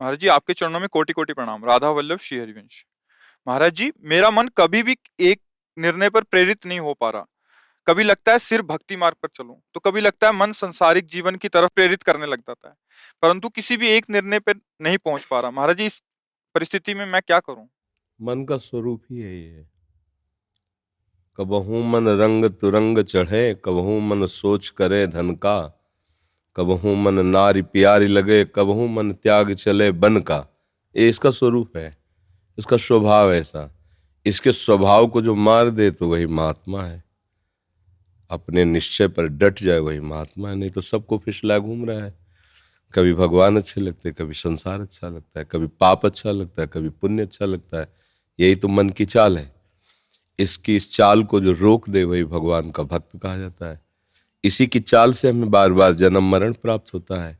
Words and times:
महाराज 0.00 0.18
जी, 0.18 0.28
आपके 0.28 0.52
चरणों 0.52 0.80
में 0.80 0.88
कोटि 0.88 1.12
कोटि 1.12 1.32
प्रणाम। 1.32 1.64
राधा 1.64 1.88
वल्लभ 1.90 2.18
श्री 2.18 2.38
हरिवंश 2.38 2.84
महाराज 3.46 3.72
जी, 3.72 3.92
मेरा 4.00 4.30
मन 4.30 4.48
कभी 4.56 4.82
भी 4.82 4.96
एक 5.20 5.40
निर्णय 5.76 6.10
पर 6.10 6.22
प्रेरित 6.22 6.66
नहीं 6.66 6.80
हो 6.80 6.94
पा 6.94 7.10
रहा। 7.10 7.26
कभी 7.86 8.04
लगता 8.04 8.32
है 8.32 8.38
सिर्फ़ 8.38 8.66
भक्ति 8.66 8.96
मार्ग 8.96 9.16
पर 9.22 9.28
चलूँ 9.28 9.56
तो 9.74 9.80
कभी 9.80 10.00
लगता 10.00 10.26
है 10.26 10.32
मन 10.32 10.52
संसारिक 10.52 11.06
जीवन 11.06 11.36
की 11.36 11.48
तरफ़ 11.48 11.70
प्रेरित 11.74 12.02
करने 12.02 12.26
लग 12.26 12.40
जाता 12.40 12.68
है। 12.68 12.74
परंतु 13.22 13.48
किसी 13.48 13.76
भी 13.76 13.88
एक 13.88 14.10
निर्णय 14.10 14.38
पर 14.38 14.54
नहीं 14.82 14.98
पहुँच 14.98 15.24
पा 15.24 15.40
रहा। 15.40 15.50
महाराज 15.50 15.76
जी, 15.76 15.86
इस 15.86 16.02
परिस्थिति 16.54 16.94
में 16.94 17.04
मैं 17.06 17.22
क्या 17.22 17.40
करूँ? 17.40 17.68
मन 18.20 18.44
का 18.44 18.56
स्वरूप 18.56 19.02
ही 19.10 19.18
है 19.18 19.34
ये। 19.34 19.66
कबहू 21.38 21.82
मन 21.82 22.08
रंग 22.08 22.44
तुरंग 22.50 23.02
चढ़े, 23.04 23.54
कबहू 23.64 23.98
मन 24.00 24.26
सोच 24.26 24.68
करे 24.68 25.06
धन 25.06 25.34
का। 25.34 25.79
कबहू 26.56 26.94
मन 26.94 27.26
नारी 27.26 27.62
प्यारी 27.62 28.06
लगे, 28.06 28.44
कबहू 28.44 28.86
मन 28.88 29.12
त्याग 29.12 29.52
चले 29.54 29.90
बन 29.92 30.20
का। 30.20 30.46
ये 30.94 31.08
इसका 31.08 31.30
स्वरूप 31.30 31.76
है, 31.76 31.96
इसका 32.58 32.76
स्वभाव 32.76 33.32
ऐसा। 33.32 33.70
इसके 34.26 34.52
स्वभाव 34.52 35.06
को 35.06 35.22
जो 35.22 35.34
मार 35.34 35.70
दे 35.70 35.90
तो 35.90 36.08
वही 36.08 36.26
महात्मा 36.26 36.82
है। 36.82 37.02
अपने 38.30 38.64
निश्चय 38.64 39.08
पर 39.08 39.26
डट 39.26 39.62
जाए 39.62 39.78
वही 39.78 40.00
महात्मा 40.00 40.48
है, 40.48 40.56
नहीं 40.56 40.70
तो 40.70 40.80
सबको 40.80 41.18
फिसला 41.18 41.58
घूम 41.58 41.84
रहा 41.84 42.04
है। 42.04 42.14
कभी 42.94 43.14
भगवान 43.14 43.56
अच्छे 43.56 43.80
लगते 43.80 44.08
हैं, 44.08 44.14
कभी 44.18 44.34
संसार 44.34 44.80
अच्छा 44.80 45.08
लगता 45.08 45.40
है, 45.40 45.46
कभी 45.50 45.66
पाप 45.80 46.06
अच्छा 46.06 46.30
लगता 46.30 46.62
है, 46.62 46.68
कभी 46.68 46.88
पुण्य 46.90 47.22
अच्छा 47.22 47.46
लगता 47.46 47.80
है। 47.80 47.88
यही 48.38 48.56
तो 48.56 48.68
मन 48.68 48.90
की 48.90 49.04
चाल 49.04 49.38
है। 49.38 49.52
इसकी 50.38 50.76
इस 50.76 50.90
चाल 50.96 51.22
को 51.24 51.40
जो 51.40 51.52
रोक 51.52 51.88
दे 51.88 52.04
वही 52.04 52.24
भगवान 52.24 52.70
का 52.70 52.82
भक्त 52.82 53.16
कहा 53.16 53.36
जाता 53.36 53.70
है। 53.70 53.80
इसी 54.44 54.66
की 54.66 54.80
चाल 54.80 55.12
से 55.12 55.28
हमें 55.28 55.50
बार 55.50 55.72
बार 55.72 55.94
जन्म 55.94 56.30
मरण 56.30 56.52
प्राप्त 56.52 56.94
होता 56.94 57.24
है। 57.24 57.38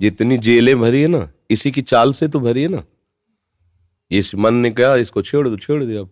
जितनी 0.00 0.38
जेलें 0.38 0.80
भरी 0.80 1.02
है 1.02 1.08
ना, 1.08 1.30
इसी 1.50 1.70
की 1.70 1.82
चाल 1.82 2.12
से 2.12 2.28
तो 2.28 2.40
भरी 2.40 2.62
है 2.62 2.68
ना। 2.68 2.84
इस 4.10 4.34
मन 4.34 4.54
ने 4.54 4.70
कहा, 4.70 4.96
इसको 4.96 5.22
छेड़ 5.22 5.48
दो, 5.48 5.56
छेड़ 5.56 5.84
दिया 5.84 6.02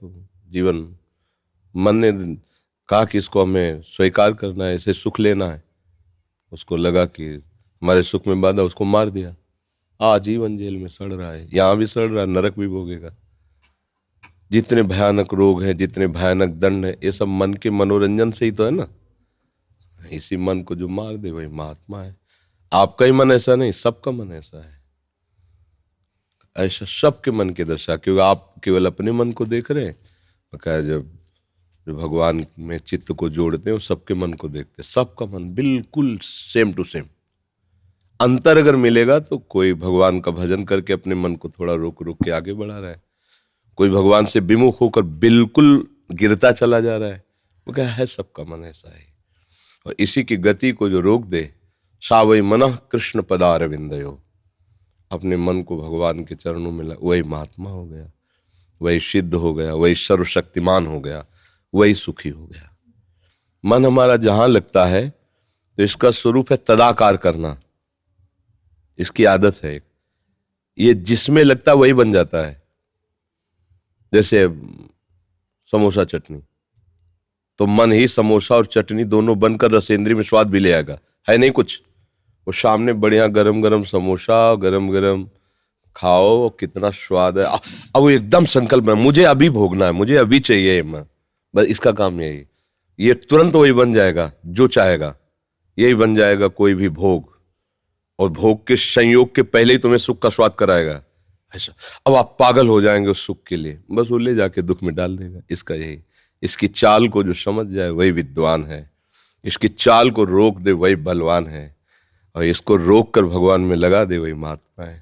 जीवन। 0.51 0.97
मन 1.77 1.97
ने 1.97 2.13
कहा 2.89 3.05
कि 3.05 3.19
इसको 3.19 3.43
हमें 3.43 3.83
स्वीकार 3.83 4.33
करना 4.33 4.65
है, 4.65 4.77
इसे 4.77 4.93
सुख 4.93 5.21
लेना 5.21 5.47
है। 5.47 5.65
उसको 6.53 6.77
लगा 6.77 7.05
कि 7.05 7.27
हमारे 7.83 8.03
सुख 8.03 8.27
में 8.27 8.41
बाधा, 8.41 8.63
उसको 8.63 8.85
मार 8.85 9.11
दिया। 9.11 9.37
आजीवन 10.01 10.59
जेल 10.59 10.77
में 10.77 10.89
सड़ 10.89 11.13
रहा 11.13 11.33
है, 11.33 11.49
यहाँ 11.53 11.77
भी 11.77 11.87
सड़ 11.87 12.11
रहा 12.11 12.21
है, 12.21 12.31
नरक 12.31 12.59
भी 12.59 12.69
भोगेगा। 12.69 13.17
जितने 14.53 14.83
भयानक 14.83 15.35
रोग 15.35 15.63
हैं, 15.63 15.77
जितने 15.77 16.07
भयानक 16.07 16.49
दंड 16.49 16.85
है, 16.85 16.99
ये 17.05 17.13
सब 17.13 17.29
मन 17.29 17.55
के 17.55 17.71
मनोरंजन 17.71 18.31
से 18.31 18.45
ही 18.45 18.51
तो 18.51 18.65
है 18.65 18.71
ना। 18.71 18.89
इसी 20.17 20.37
मन 20.37 20.63
को 20.63 20.75
जो 20.75 20.89
मार 20.89 21.17
दे, 21.17 21.31
वही 21.31 21.47
महात्मा 21.47 22.03
है। 22.03 22.17
आपका 22.73 23.07
ही 23.07 23.13
मन 23.13 23.33
ऐसा 23.33 23.55
नहीं, 23.57 23.73
सबका 23.73 24.11
मन 24.11 24.33
ऐसा 24.33 24.65
है। 24.65 24.79
ऐसा 26.57 26.85
सबके 26.85 27.31
मन 27.31 27.51
की 27.51 27.65
दशा, 27.65 27.97
क्योंकि 27.97 28.21
आप 28.21 28.55
केवल 28.65 28.87
अपने 28.87 29.13
मन 29.13 29.33
को 29.33 29.47
देख 29.47 29.71
रहे 29.71 29.85
हैं। 29.85 29.97
बकाया 30.55 30.81
जब 30.81 31.19
जो 31.89 31.95
भगवान 31.95 32.47
में 32.59 32.79
चित्त 32.79 33.13
को 33.13 33.29
जोड़ते 33.29 33.71
हैं 33.71 33.79
सबके 33.79 34.15
मन 34.15 34.33
को 34.33 34.49
देखते 34.49 34.83
हैं। 34.83 34.89
सबका 34.89 35.27
मन 35.27 35.51
बिल्कुल 35.51 36.19
सेम 36.23 36.73
टू 36.73 36.85
सेम 36.85 37.05
अंतर 38.21 38.59
अगर 38.59 38.77
मिलेगा 38.77 39.21
तो 39.21 39.39
कोई 39.39 39.75
भगवान 39.75 40.21
का 40.21 40.31
भजन 40.31 40.65
करके 40.65 40.93
अपने 40.93 41.15
मन 41.15 41.37
को 41.37 41.49
थोड़ा 41.49 41.75
रोक 41.75 42.03
रोक 42.03 42.25
के 42.25 42.31
आगे 42.31 42.53
बढ़ा 42.53 42.79
रहा 42.79 42.91
है। 42.91 43.03
कोई 43.77 43.91
भगवान 43.91 44.27
से 44.27 44.41
विमुख 44.41 44.81
होकर 44.81 45.03
बिल्कुल 45.03 45.87
गिरता 46.13 46.53
चला 46.53 46.81
जा 46.81 46.97
रहा 46.97 47.09
है। 47.09 47.25
वो 47.69 47.75
क्या 47.75 47.89
है 47.89 48.07
सबका 48.07 48.45
मन 48.45 48.65
ऐसा 48.65 48.97
है। 48.97 49.08
और 49.89 49.95
इसी 49.99 50.23
की 50.25 50.37
गति 50.37 50.71
को 50.73 50.89
जो 50.89 51.01
रोक 51.01 51.25
दे 51.25 51.51
सावई 52.03 52.41
मन 52.43 52.67
कृष्ण 52.93 53.23
पदार 53.23 53.67
विंदयो 53.67 54.11
अपने 55.11 55.37
मन 55.37 55.63
को 55.63 55.77
भगवान 55.79 56.25
के 56.25 56.35
चरणों 56.35 56.71
में 56.73 56.85
लग 56.85 56.99
वही 57.03 57.23
महात्मा 57.23 57.71
हो 57.71 57.85
गया, 57.87 58.11
वही 58.81 59.01
सिद्ध 59.01 59.35
हो 59.35 59.53
गया, 59.55 59.75
वही 59.75 59.95
सर्वशक्तिमान 59.95 60.87
हो 60.87 61.01
गया, 61.01 61.25
वही 61.75 61.95
सुखी 61.95 62.29
हो 62.29 62.47
गया। 62.47 62.77
मन 63.65 63.87
हमारा 63.87 64.17
जहाँ 64.17 64.49
लगता 64.49 64.85
है 64.85 65.09
तो 65.09 65.83
इसका 65.83 66.11
स्वरूप 66.11 66.53
है 66.53 66.57
तदाकार 66.59 67.17
करना। 67.17 67.57
इसकी 68.99 69.25
आदत 69.25 69.63
है 69.65 69.81
ये 70.79 70.95
जिसमें 70.95 71.43
लगता 71.45 71.73
वही 71.73 71.93
बन 71.93 72.13
जाता 72.13 72.47
है। 72.47 72.63
जैसे 74.13 74.47
समोसा 75.73 76.05
चटनी। 76.05 76.43
तो 77.59 77.67
मन 77.67 77.93
ही 77.93 78.09
समोसा 78.09 78.55
और 78.55 78.67
चटनी 78.67 79.05
दोनों 79.05 79.39
बनकर 79.39 79.71
रसेंद्री 79.71 80.15
में 80.15 80.23
स्वाद 80.23 80.47
भी 80.51 80.59
ले 80.59 80.73
आएगा। 80.73 80.99
है 81.29 81.37
नहीं 81.37 81.51
कुछ? 81.51 81.83
वो 82.47 82.53
सामने 82.53 82.93
बढ़िया 82.93 83.27
गरम 83.27 83.63
गरम 83.63 83.85
समोसा 83.85 84.55
गरम 84.55 84.89
गरम 84.89 85.29
खाओ, 85.97 86.49
कितना 86.49 86.91
स्वाद 86.91 87.39
है। 87.39 87.45
अब 87.45 87.61
वो 87.97 88.11
एकदम 88.11 88.45
संकल्प 88.45 88.89
है 88.89 88.95
मुझे 88.95 89.25
अभी 89.25 89.51
भोगना 89.51 89.85
है, 89.85 89.93
मुझे 89.93 90.17
अभी 90.17 90.41
चाहिए 90.41 90.83
मैं। 90.83 91.07
बस 91.55 91.65
इसका 91.65 91.93
काम 91.93 92.21
यही। 92.21 92.45
ये 93.01 93.15
तुरंत 93.15 93.55
वही 93.55 93.73
बन 93.73 93.93
जाएगा, 93.93 94.33
जो 94.47 94.67
चाहेगा। 94.67 95.17
यही 95.79 95.95
बन 95.95 96.15
जाएगा 96.15 96.49
कोई 96.49 96.75
भी 96.75 96.89
भोग। 96.89 97.39
और 98.19 98.29
भोग 98.29 98.67
के 98.67 98.77
संयोग 98.77 99.35
के 99.35 99.43
पहले 99.43 99.73
ही 99.73 99.79
तुम्हें 99.79 99.99
सुख 99.99 100.23
का 100.23 100.29
स्वाद 100.29 100.55
कराएगा। 100.59 101.05
ऐसा 101.57 101.75
अब 102.07 102.15
आप 102.15 102.37
पागल 102.41 102.69
हो 102.69 102.81
जाएँगे 102.81 103.11
उस 103.11 103.27
सुख 103.27 103.43
के 103.49 103.57
लिए। 103.57 103.81
बस 103.91 104.09
वो 104.11 104.19
ले 104.19 104.35
जाके 104.35 104.63
दुख 104.63 104.83
में 104.83 104.95
डाल 104.95 105.17
देगा, 105.17 105.41
इसका 105.51 105.75
यही। 105.75 105.99
इसकी 106.43 106.69
चाल 106.69 107.09
को 107.09 107.23
जो 107.23 107.35
समझ 107.35 107.67
जाए 107.67 107.89
वही 107.89 108.11
विद्वान 108.11 108.65
है। 108.65 108.91
इसकी 109.45 109.69
चाल 109.69 110.11
को 110.11 110.25
रोक 110.25 110.61
दे 110.61 110.73
वही 110.73 110.97
बलवान 110.97 111.47
है। 111.47 111.77
और 112.37 112.45
इसको 112.45 112.77
रोक 112.77 113.15
कर 113.15 113.23
भगवान 113.23 113.61
में 113.61 113.77
लगा 113.77 114.05
दे 114.05 114.19
वही 114.19 114.33
महात्मा 114.33 114.85
है। 114.85 114.99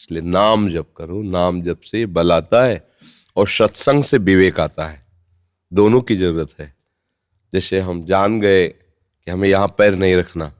इसलिए 0.00 0.22
नाम 0.22 0.70
जप 0.70 0.86
करो, 0.96 1.22
नाम 1.22 1.62
जप 1.62 1.80
से 1.80 2.06
बल 2.06 2.32
आता 2.32 2.64
है 2.64 2.88
और 3.36 3.48
सत्संग 3.48 4.02
से 4.02 4.18
विवेक 4.18 4.60
आता 4.60 4.86
है। 4.86 5.06
दोनों 5.72 6.00
की 6.00 6.16
ज़रूरत 6.16 6.48
है। 6.60 6.74
जैसे 7.52 7.80
हम 7.80 8.04
जान 8.04 8.40
गए 8.40 8.68
कि 8.68 9.30
हमें 9.30 9.48
यहाँ 9.48 9.74
पैर 9.78 9.94
नहीं 9.94 10.16
रखना। 10.16 10.52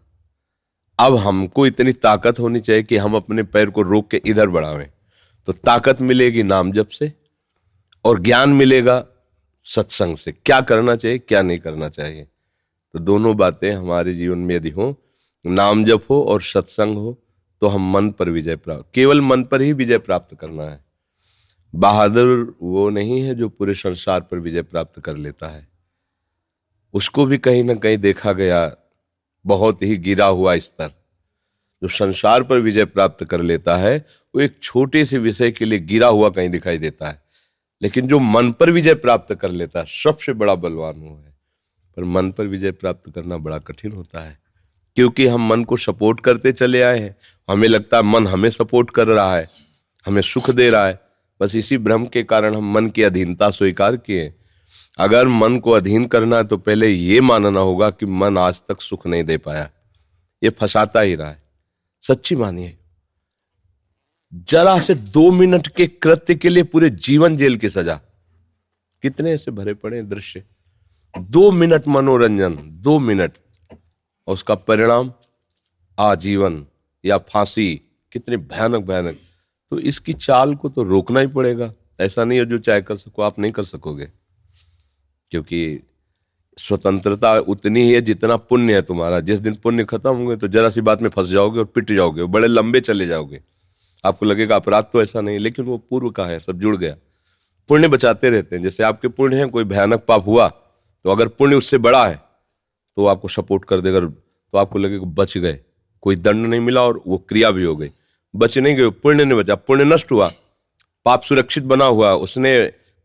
अब 0.98 1.16
हमको 1.16 1.66
इतनी 1.66 1.92
ताकत 1.92 2.38
होनी 2.38 2.60
चाहिए 2.60 2.82
कि 2.82 2.96
हम 2.96 3.14
अपने 3.14 3.42
पैर 3.42 3.70
को 3.70 3.82
रोक 3.82 4.10
के 4.10 4.22
इधर 4.24 4.48
बढ़ावें। 4.48 4.90
तो 5.46 5.52
ताकत 5.52 6.00
मिलेगी 6.00 6.42
नाम 6.42 6.72
जप 6.72 6.88
से 6.88 7.12
और 8.04 8.20
ज्ञान 8.20 8.50
मिलेगा 8.50 9.06
सत्संग 9.68 10.16
से। 10.16 10.32
क्या 10.32 10.60
करना 10.60 10.96
चाहिए, 10.96 11.18
क्या 11.18 11.42
नहीं 11.42 11.58
करना 11.58 11.88
चाहिए? 11.88 12.24
तो 12.94 12.98
दोनों 12.98 13.36
बातें 13.36 13.70
हमारे 13.72 14.14
जीवन 14.14 14.38
में 14.38 14.54
यदि 14.54 14.70
हो, 14.70 14.94
नाम 15.44 15.84
जप 15.84 16.04
हो 16.10 16.22
और 16.22 16.42
सत्संग 16.42 16.96
हो 16.96 17.16
तो 17.62 17.68
हम 17.68 17.90
मन 17.92 18.10
पर 18.10 18.28
विजय 18.30 18.56
प्राप्त, 18.56 18.84
केवल 18.94 19.20
मन 19.20 19.42
पर 19.44 19.62
ही 19.62 19.72
विजय 19.72 19.98
प्राप्त 19.98 20.36
करना 20.36 20.62
है। 20.62 20.84
बहादुर 21.74 22.56
वो 22.62 22.88
नहीं 22.90 23.20
है 23.20 23.34
जो 23.34 23.48
पूरे 23.48 23.74
संसार 23.74 24.20
पर 24.20 24.38
विजय 24.38 24.62
प्राप्त 24.62 25.00
कर 25.00 25.16
लेता 25.16 25.48
है। 25.48 25.66
उसको 26.94 27.24
भी 27.26 27.38
कहीं 27.38 27.64
ना 27.64 27.74
कहीं 27.74 27.98
देखा 27.98 28.32
गया, 28.32 28.76
बहुत 29.44 29.82
ही 29.82 29.96
गिरा 29.96 30.26
हुआ 30.26 30.56
स्तर। 30.58 30.92
जो 31.82 31.88
संसार 31.88 32.42
पर 32.42 32.58
विजय 32.58 32.84
प्राप्त 32.84 33.24
कर 33.24 33.40
लेता 33.40 33.76
है, 33.76 33.98
वो 34.34 34.40
एक 34.40 34.58
छोटे 34.62 35.04
से 35.04 35.18
विषय 35.18 35.50
के 35.50 35.64
लिए 35.64 35.78
गिरा 35.78 36.08
हुआ 36.08 36.30
कहीं 36.30 36.48
दिखाई 36.48 36.78
देता 36.78 37.08
है। 37.08 37.22
लेकिन 37.82 38.06
जो 38.08 38.18
मन 38.18 38.50
पर 38.52 38.70
विजय 38.70 38.94
प्राप्त 38.94 39.34
कर 39.34 39.50
लेता 39.50 39.80
है, 39.80 39.86
सबसे 39.86 40.32
बड़ा 40.32 40.54
बलवान 40.54 40.94
वो 40.94 41.16
है। 41.16 41.36
पर 41.96 42.04
मन 42.04 42.30
पर 42.30 42.46
विजय 42.46 42.72
प्राप्त 42.72 43.10
करना 43.10 43.36
बड़ा 43.38 43.58
कठिन 43.58 43.92
होता 43.92 44.20
है, 44.20 44.38
क्योंकि 44.96 45.26
हम 45.26 45.48
मन 45.48 45.64
को 45.64 45.76
सपोर्ट 45.76 46.20
करते 46.20 46.52
चले 46.52 46.82
आए 46.82 46.98
हैं। 46.98 47.14
हमें 47.48 47.68
लगता 47.68 47.96
है 47.96 48.02
मन 48.02 48.26
हमें 48.26 48.50
सपोर्ट 48.50 48.90
कर 48.90 49.08
रहा 49.08 49.36
है, 49.36 49.48
हमें 50.06 50.22
सुख 50.22 50.50
दे 50.50 50.70
रहा 50.70 50.86
है। 50.86 51.00
बस 51.40 51.54
इसी 51.56 51.78
भ्रम 51.78 52.04
के 52.06 52.22
कारण 52.24 52.54
हम 52.54 52.72
मन 52.72 52.88
की 52.88 53.02
अधीनता 53.02 53.50
स्वीकार 53.50 53.96
किए। 53.96 54.34
अगर 54.98 55.28
मन 55.28 55.58
को 55.58 55.70
अधीन 55.70 56.06
करना 56.06 56.36
है 56.36 56.44
तो 56.44 56.56
पहले 56.56 56.88
ये 56.88 57.20
मानना 57.20 57.60
होगा 57.60 57.90
कि 57.90 58.06
मन 58.06 58.38
आज 58.38 58.60
तक 58.68 58.80
सुख 58.80 59.06
नहीं 59.06 59.24
दे 59.24 59.36
पाया। 59.38 59.70
ये 60.42 60.50
फंसाता 60.50 61.00
ही 61.00 61.14
रहा 61.14 61.28
है। 61.28 61.42
सच्ची 62.02 62.36
मानिए 62.36 62.77
जरा 64.34 64.80
से 64.80 64.94
दो 64.94 65.30
मिनट 65.30 65.68
के 65.68 65.86
कृत्य 65.86 66.34
के 66.34 66.48
लिए 66.48 66.62
पूरे 66.62 66.90
जीवन 66.90 67.36
जेल 67.36 67.56
की 67.56 67.68
सजा। 67.68 67.94
कितने 69.02 69.32
ऐसे 69.32 69.50
भरे 69.50 69.74
पड़े 69.74 70.02
दृश्य। 70.02 70.44
दो 71.20 71.52
मिनट 71.52 71.88
मनोरंजन, 71.88 72.58
दो 72.62 72.98
मिनट। 72.98 73.32
और 74.26 74.34
उसका 74.34 74.54
परिणाम, 74.54 75.12
आजीवन 75.98 76.66
या 77.04 77.18
फांसी, 77.18 77.80
कितने 78.12 78.36
भयानक 78.36 78.84
भयानक। 78.84 79.18
तो 79.70 79.78
इसकी 79.78 80.12
चाल 80.12 80.54
को 80.54 80.68
तो 80.68 80.82
रोकना 80.82 81.20
ही 81.20 81.26
पड़ेगा। 81.26 81.74
ऐसा 82.00 82.24
नहीं 82.24 82.38
है 82.38 82.44
जो 82.44 82.58
चाहे 82.58 82.82
कर 82.82 82.96
सको, 82.96 83.22
आप 83.22 83.38
नहीं 83.38 83.52
कर 83.52 83.64
सकोगे। 83.64 84.08
क्योंकि 85.30 85.80
स्वतंत्रता 86.58 87.38
उतनी 87.38 87.82
ही 87.82 87.92
है 87.92 88.00
जितना 88.00 88.36
पुण्य 88.36 88.74
है 88.74 88.82
तुम्हारा। 88.82 89.20
जिस 89.20 89.38
दिन 89.38 89.54
पुण्य 89.54 89.84
खत्म 89.84 90.10
होंगे 90.10 90.36
तो 90.36 90.48
जरा 90.48 90.70
सी 90.70 90.80
बात 90.80 91.02
में 91.02 91.10
फंस 91.10 91.28
जाओगे 91.28 91.58
और 91.58 91.64
पिट 91.64 91.92
जाओगे 91.92 92.24
बड़े 92.24 92.48
लंबे 92.48 92.80
चले 92.80 93.06
जाओगे। 93.06 93.40
आपको 94.04 94.26
लगेगा 94.26 94.56
अपराध 94.56 94.84
तो 94.92 95.02
ऐसा 95.02 95.20
नहीं, 95.20 95.38
लेकिन 95.38 95.64
वो 95.64 95.78
पूर्व 95.80 96.10
का 96.10 96.26
है, 96.26 96.38
सब 96.38 96.58
जुड़ 96.58 96.76
गया। 96.76 96.96
पुण्य 97.68 97.88
बचाते 97.88 98.30
रहते 98.30 98.56
हैं। 98.56 98.62
जैसे 98.62 98.82
आपके 98.82 99.08
पुण्य 99.08 99.36
है, 99.36 99.46
कोई 99.46 99.64
भयानक 99.64 100.04
पाप 100.08 100.26
हुआ 100.26 100.48
तो 100.48 101.10
अगर 101.10 101.28
पुण्य 101.28 101.56
उससे 101.56 101.78
बड़ा 101.78 102.06
है 102.06 102.14
तो 102.96 103.06
आपको 103.06 103.28
सपोर्ट 103.28 103.64
कर 103.64 103.80
देगा 103.80 104.00
तो 104.00 104.58
आपको 104.58 104.78
लगेगा 104.78 105.06
बच 105.14 105.36
गए। 105.38 105.58
कोई 106.02 106.16
दंड 106.16 106.46
नहीं 106.46 106.60
मिला 106.60 106.82
और 106.82 107.00
वो 107.06 107.18
क्रिया 107.18 107.50
भी 107.50 107.64
हो 107.64 107.76
गई। 107.76 107.90
बच 108.34 108.56
नहीं 108.58 108.74
गए, 108.76 108.88
पुण्य 108.92 109.24
नहीं 109.24 109.38
बचा। 109.38 109.54
पुण्य 109.54 109.84
नष्ट 109.84 110.12
हुआ। 110.12 110.30
पाप 111.06 111.22
सुरक्षित 111.22 111.64
बना 111.64 111.84
हुआ। 111.84 112.12
उसने 112.14 112.52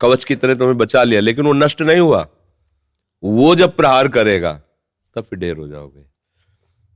कवच 0.01 0.23
की 0.25 0.35
तरह 0.35 0.55
तुम्हें 0.55 0.77
बचा 0.77 1.03
लिया, 1.03 1.19
लेकिन 1.21 1.45
वो 1.45 1.53
नष्ट 1.53 1.81
नहीं 1.81 1.99
हुआ। 1.99 2.27
वो 3.23 3.55
जब 3.55 3.75
प्रहार 3.75 4.07
करेगा, 4.07 4.53
तब 5.15 5.23
फिर 5.23 5.39
ढेर 5.39 5.57
हो 5.57 5.67
जाओगे। 5.67 6.05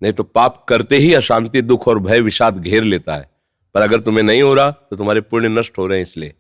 नहीं 0.02 0.14
तो 0.14 0.24
पाप 0.24 0.66
करते 0.70 0.98
ही 0.98 1.14
अशांति, 1.14 1.62
दुख 1.62 1.88
और 1.88 2.00
भय, 2.00 2.20
विषाद 2.22 2.60
घेर 2.60 2.84
लेता 2.84 3.16
है। 3.16 3.30
पर 3.78 3.84
अगर 3.84 4.00
तुम्हें 4.02 4.24
नहीं 4.24 4.42
हो 4.42 4.54
रहा 4.54 4.72
तो 4.72 4.96
तुम्हारे 4.96 5.22
पुण्य 5.22 5.50
नष्ट 5.50 5.78
हो 5.78 5.86
रहे 5.88 5.98
हैं 5.98 6.04
इसलिए। 6.04 6.34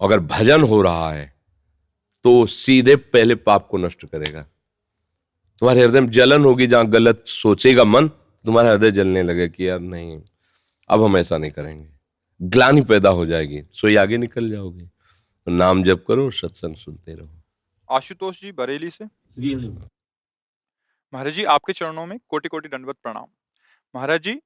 अगर 0.00 0.20
भजन 0.22 0.62
हो 0.62 0.80
रहा 0.82 1.10
है 1.12 1.26
तो 2.24 2.46
सीधे 2.46 2.96
पहले 2.96 3.34
पाप 3.36 3.68
को 3.68 3.78
नष्ट 3.78 4.04
करेगा। 4.06 4.42
तुम्हारे 5.62 5.82
हृदय 5.82 6.00
में 6.00 6.10
जलन 6.10 6.44
होगी 6.44 6.66
जहाँ 6.66 6.86
गलत 6.86 7.22
सोचेगा 7.26 7.84
मन 7.84 8.08
तुम्हारा 8.08 8.70
हृदय 8.70 8.90
जलने 8.90 9.22
लगे 9.22 9.48
कि 9.48 9.68
यार 9.68 9.80
नहीं 9.80 10.20
अब 10.90 11.02
हम 11.04 11.16
ऐसा 11.16 11.38
नहीं 11.38 11.50
करेंगे। 11.50 11.88
ग्लानी 12.40 12.82
पैदा 12.82 13.10
हो 13.10 13.26
जाएगी 13.26 13.62
सोई 13.72 13.96
आगे 13.96 14.16
निकल 14.16 14.48
जाओगे। 14.48 14.84
तो 14.84 15.50
नाम 15.52 15.82
जप 15.82 16.04
करो 16.08 16.30
सत्संग 16.32 16.76
सुनते 16.76 17.14
रहो। 17.14 17.30
आशुतोष 17.88 18.40
जी 18.40 18.52
बरेली 18.54 18.90
से? 18.90 19.04
महाराज 21.12 21.32
जी 21.34 21.44
आपके 21.46 21.72
चरणों 21.74 22.06
में 22.06 22.18
कोटि 22.28 22.48
कोटि 22.48 22.68
दंडवत 22.68 22.96
प्रणाम। 23.02 23.26
महाराज 23.94 24.22
जी 24.22 24.40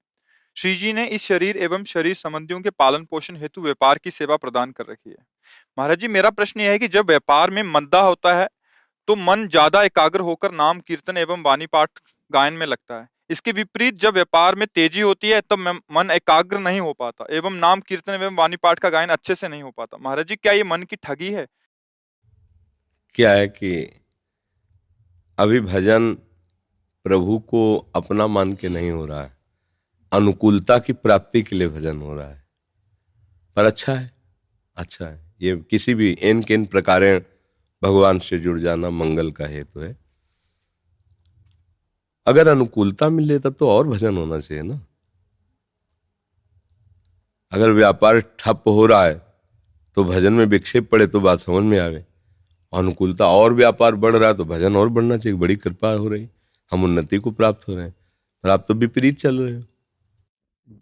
श्री 0.57 0.75
जी 0.77 0.93
ने 0.93 1.07
इस 1.09 1.23
शरीर 1.25 1.57
एवं 1.59 1.85
शरीर 1.85 2.15
संबंधियों 2.15 2.61
के 2.61 2.71
पालन 2.73 3.05
पोषण 3.05 3.37
हेतु 3.37 3.63
व्यापार 3.63 3.99
की 3.99 4.11
सेवा 4.11 4.37
प्रदान 4.37 4.71
कर 4.73 4.87
रखी 4.87 5.11
है। 5.11 5.17
महाराज 5.79 5.99
जी, 5.99 6.09
मेरा 6.09 6.31
प्रश्न 6.33 6.61
यह 6.61 6.71
है 6.71 6.79
कि 6.79 6.89
जब 6.89 7.07
व्यापार 7.07 7.51
में 7.51 7.63
मंदा 7.65 8.01
होता 8.01 8.35
है 8.35 8.49
तो 9.09 9.17
मन 9.19 9.47
ज़्यादा 9.49 9.83
एकाग्र 9.83 10.21
होकर 10.21 10.53
नाम, 10.53 10.81
कीर्तन 10.81 11.17
एवं 11.17 11.43
वाणी 11.43 11.67
पाठ 11.69 11.91
गायन 12.31 12.55
में 12.55 12.67
लगता 12.67 13.01
है। 13.01 13.09
इसके 13.31 13.53
विपरीत 13.53 13.99
जब 13.99 14.15
व्यापार 14.15 14.55
में 14.55 14.67
तेज़ी 14.69 15.01
होती 15.01 15.31
है, 15.31 15.41
तब 15.43 15.59
मन 15.93 16.11
एकाग्र 16.11 16.59
नहीं 16.61 16.81
हो 16.81 16.93
पाता 16.95 17.27
एवं 17.33 17.53
नाम, 17.55 17.81
कीर्तन 17.83 18.13
एवं 18.13 18.37
वाणी 18.37 18.57
पाठ 18.59 18.79
का 18.79 18.91
गायन 18.91 19.09
अच्छे 19.11 19.35
से 19.35 19.49
नहीं 19.49 19.63
हो 19.63 19.71
पाता। 19.73 19.97
महाराज 19.99 20.27
जी, 20.27 20.37
क्या 20.37 20.53
ये 20.53 20.65
मन 20.65 20.83
की 20.83 20.97
ठगी 20.99 21.33
है? 21.33 21.47
क्या 23.15 23.33
है 23.33 23.49
कि 23.51 23.75
अभी 25.39 25.61
भजन 25.63 26.13
प्रभु 27.07 27.39
को 27.49 27.63
अपना 27.97 28.27
मान 28.29 28.55
के 28.55 28.69
नहीं 28.69 28.91
हो 28.91 29.07
रहा 29.07 29.23
है। 29.23 29.37
अनुकूलता 30.13 30.79
की 30.79 30.93
प्राप्ति 30.93 31.43
के 31.43 31.57
लिए 31.57 31.69
भजन 31.69 32.01
हो 32.01 32.15
रहा 32.15 32.29
है। 32.29 32.45
पर 33.57 33.65
अच्छा 33.65 33.95
है 33.95 34.11
अच्छा 34.77 35.07
है। 35.07 35.33
ये 35.41 35.57
किसी 35.71 35.95
भी 35.95 36.11
इन 36.13 36.43
किन 36.43 36.65
प्रकार 36.67 37.03
भगवान 37.83 38.19
से 38.19 38.39
जुड़ 38.39 38.59
जाना 38.61 38.91
मंगल 38.91 39.31
का 39.31 39.47
हेतु 39.47 39.81
है। 39.81 39.97
अगर 42.27 42.49
अनुकूलता 42.49 43.09
मिले 43.09 43.39
तब 43.39 43.55
तो 43.55 43.69
और 43.69 43.89
भजन 43.89 44.17
होना 44.17 44.41
चाहिए 44.41 44.63
ना। 44.63 44.81
अगर 47.53 47.71
व्यापार 47.71 48.21
ठप 48.39 48.63
हो 48.67 48.87
रहा 48.87 49.05
है 49.05 49.21
तो 49.97 50.05
भजन 50.05 50.33
में 50.33 50.45
विक्षेप 50.47 50.91
पड़े 50.91 51.07
तो 51.07 51.21
बात 51.21 51.41
समझ 51.41 51.65
में 51.65 51.79
आवे। 51.79 52.05
अनुकूलता 52.73 53.27
और 53.27 53.55
व्यापार 53.55 53.95
बढ़ 53.95 54.15
रहा 54.17 54.29
है 54.29 54.37
तो 54.37 54.45
भजन 54.45 54.77
और 54.77 54.89
बढ़ना 54.89 55.17
चाहिए, 55.17 55.39
बड़ी 55.39 55.57
कृपा 55.57 55.93
हो 55.93 56.09
रही। 56.09 56.29
हम 56.73 56.85
उन्नति 56.85 57.19
को 57.19 57.31
प्राप्त 57.31 57.69
हो 57.69 57.75
रहे 57.75 57.85
हैं। 57.85 57.95
पर 58.45 58.49
आप 58.49 58.65
तो 58.69 58.75
विपरीत 58.75 59.19
चल 59.19 59.43
रहे 59.43 59.57
हो। 59.57 59.65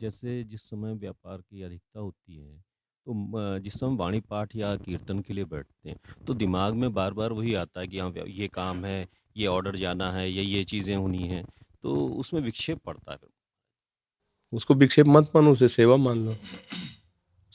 जैसे 0.00 0.42
जिस 0.44 0.62
समय 0.62 0.94
व्यापार 0.94 1.38
की 1.38 1.62
अधिकता 1.62 2.00
होती 2.00 2.36
है 2.36 2.58
तो 3.06 3.58
जिस 3.58 3.74
समय 3.74 3.96
वाणी 3.96 4.20
पाठ 4.20 4.56
या 4.56 4.74
कीर्तन 4.76 5.20
के 5.20 5.34
लिए 5.34 5.44
बैठते 5.44 5.88
हैं 5.88 6.24
तो 6.26 6.34
दिमाग 6.34 6.74
में 6.74 6.92
बार 6.94 7.12
बार 7.12 7.32
वही 7.32 7.54
आता 7.54 7.80
है 7.80 7.88
कि 7.88 7.98
हाँ 7.98 8.12
ये 8.28 8.48
काम 8.48 8.84
है, 8.84 9.08
ये 9.36 9.46
ऑर्डर 9.46 9.76
जाना 9.76 10.10
है, 10.12 10.30
या, 10.32 10.42
ये 10.42 10.64
चीज़ें 10.64 10.94
होनी 10.96 11.26
है 11.28 11.44
तो 11.82 12.06
उसमें 12.08 12.40
विक्षेप 12.40 12.78
पड़ता 12.78 13.12
है 13.12 13.18
उसको 14.52 14.74
विक्षेप 14.74 15.06
मत 15.06 15.30
मानो, 15.34 15.52
उसे 15.52 15.68
सेवा 15.68 15.96
मान 15.96 16.24
लो। 16.26 16.34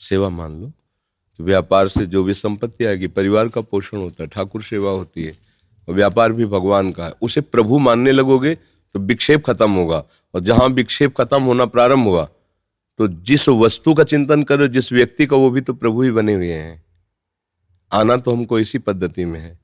सेवा 0.00 0.28
मान 0.28 0.60
लो 0.60 0.68
कि 0.68 1.42
व्यापार 1.44 1.88
से 1.88 2.06
जो 2.06 2.22
भी 2.24 2.34
संपत्ति 2.34 2.84
आएगी, 2.84 3.06
परिवार 3.08 3.48
का 3.48 3.60
पोषण 3.60 3.98
होता 3.98 4.22
है, 4.24 4.28
ठाकुर 4.28 4.62
सेवा 4.62 4.90
होती 4.90 5.24
है, 5.24 5.32
और 5.88 5.94
व्यापार 5.94 6.32
भी 6.32 6.44
भगवान 6.46 6.92
का 6.92 7.06
है, 7.06 7.12
उसे 7.22 7.40
प्रभु 7.40 7.78
मानने 7.78 8.12
लगोगे 8.12 8.54
तो 8.94 8.98
विक्षेप 8.98 9.44
खत्म 9.46 9.70
होगा 9.70 10.04
और 10.34 10.40
जहाँ 10.40 10.68
विक्षेप 10.68 11.16
खत्म 11.16 11.42
होना 11.42 11.64
प्रारंभ 11.64 12.06
हुआ 12.06 12.28
तो 12.98 13.08
जिस 13.08 13.48
वस्तु 13.48 13.94
का 13.94 14.04
चिंतन 14.04 14.42
करो 14.42 14.66
जिस 14.68 14.92
व्यक्ति 14.92 15.26
का, 15.26 15.36
वो 15.36 15.50
भी 15.50 15.60
तो 15.60 15.72
प्रभु 15.72 16.02
ही 16.02 16.10
बने 16.10 16.34
हुए 16.34 16.52
हैं। 16.52 16.84
आना 17.92 18.16
तो 18.16 18.32
हमको 18.32 18.58
इसी 18.58 18.78
पद्धति 18.78 19.24
में 19.24 19.40
है। 19.40 19.58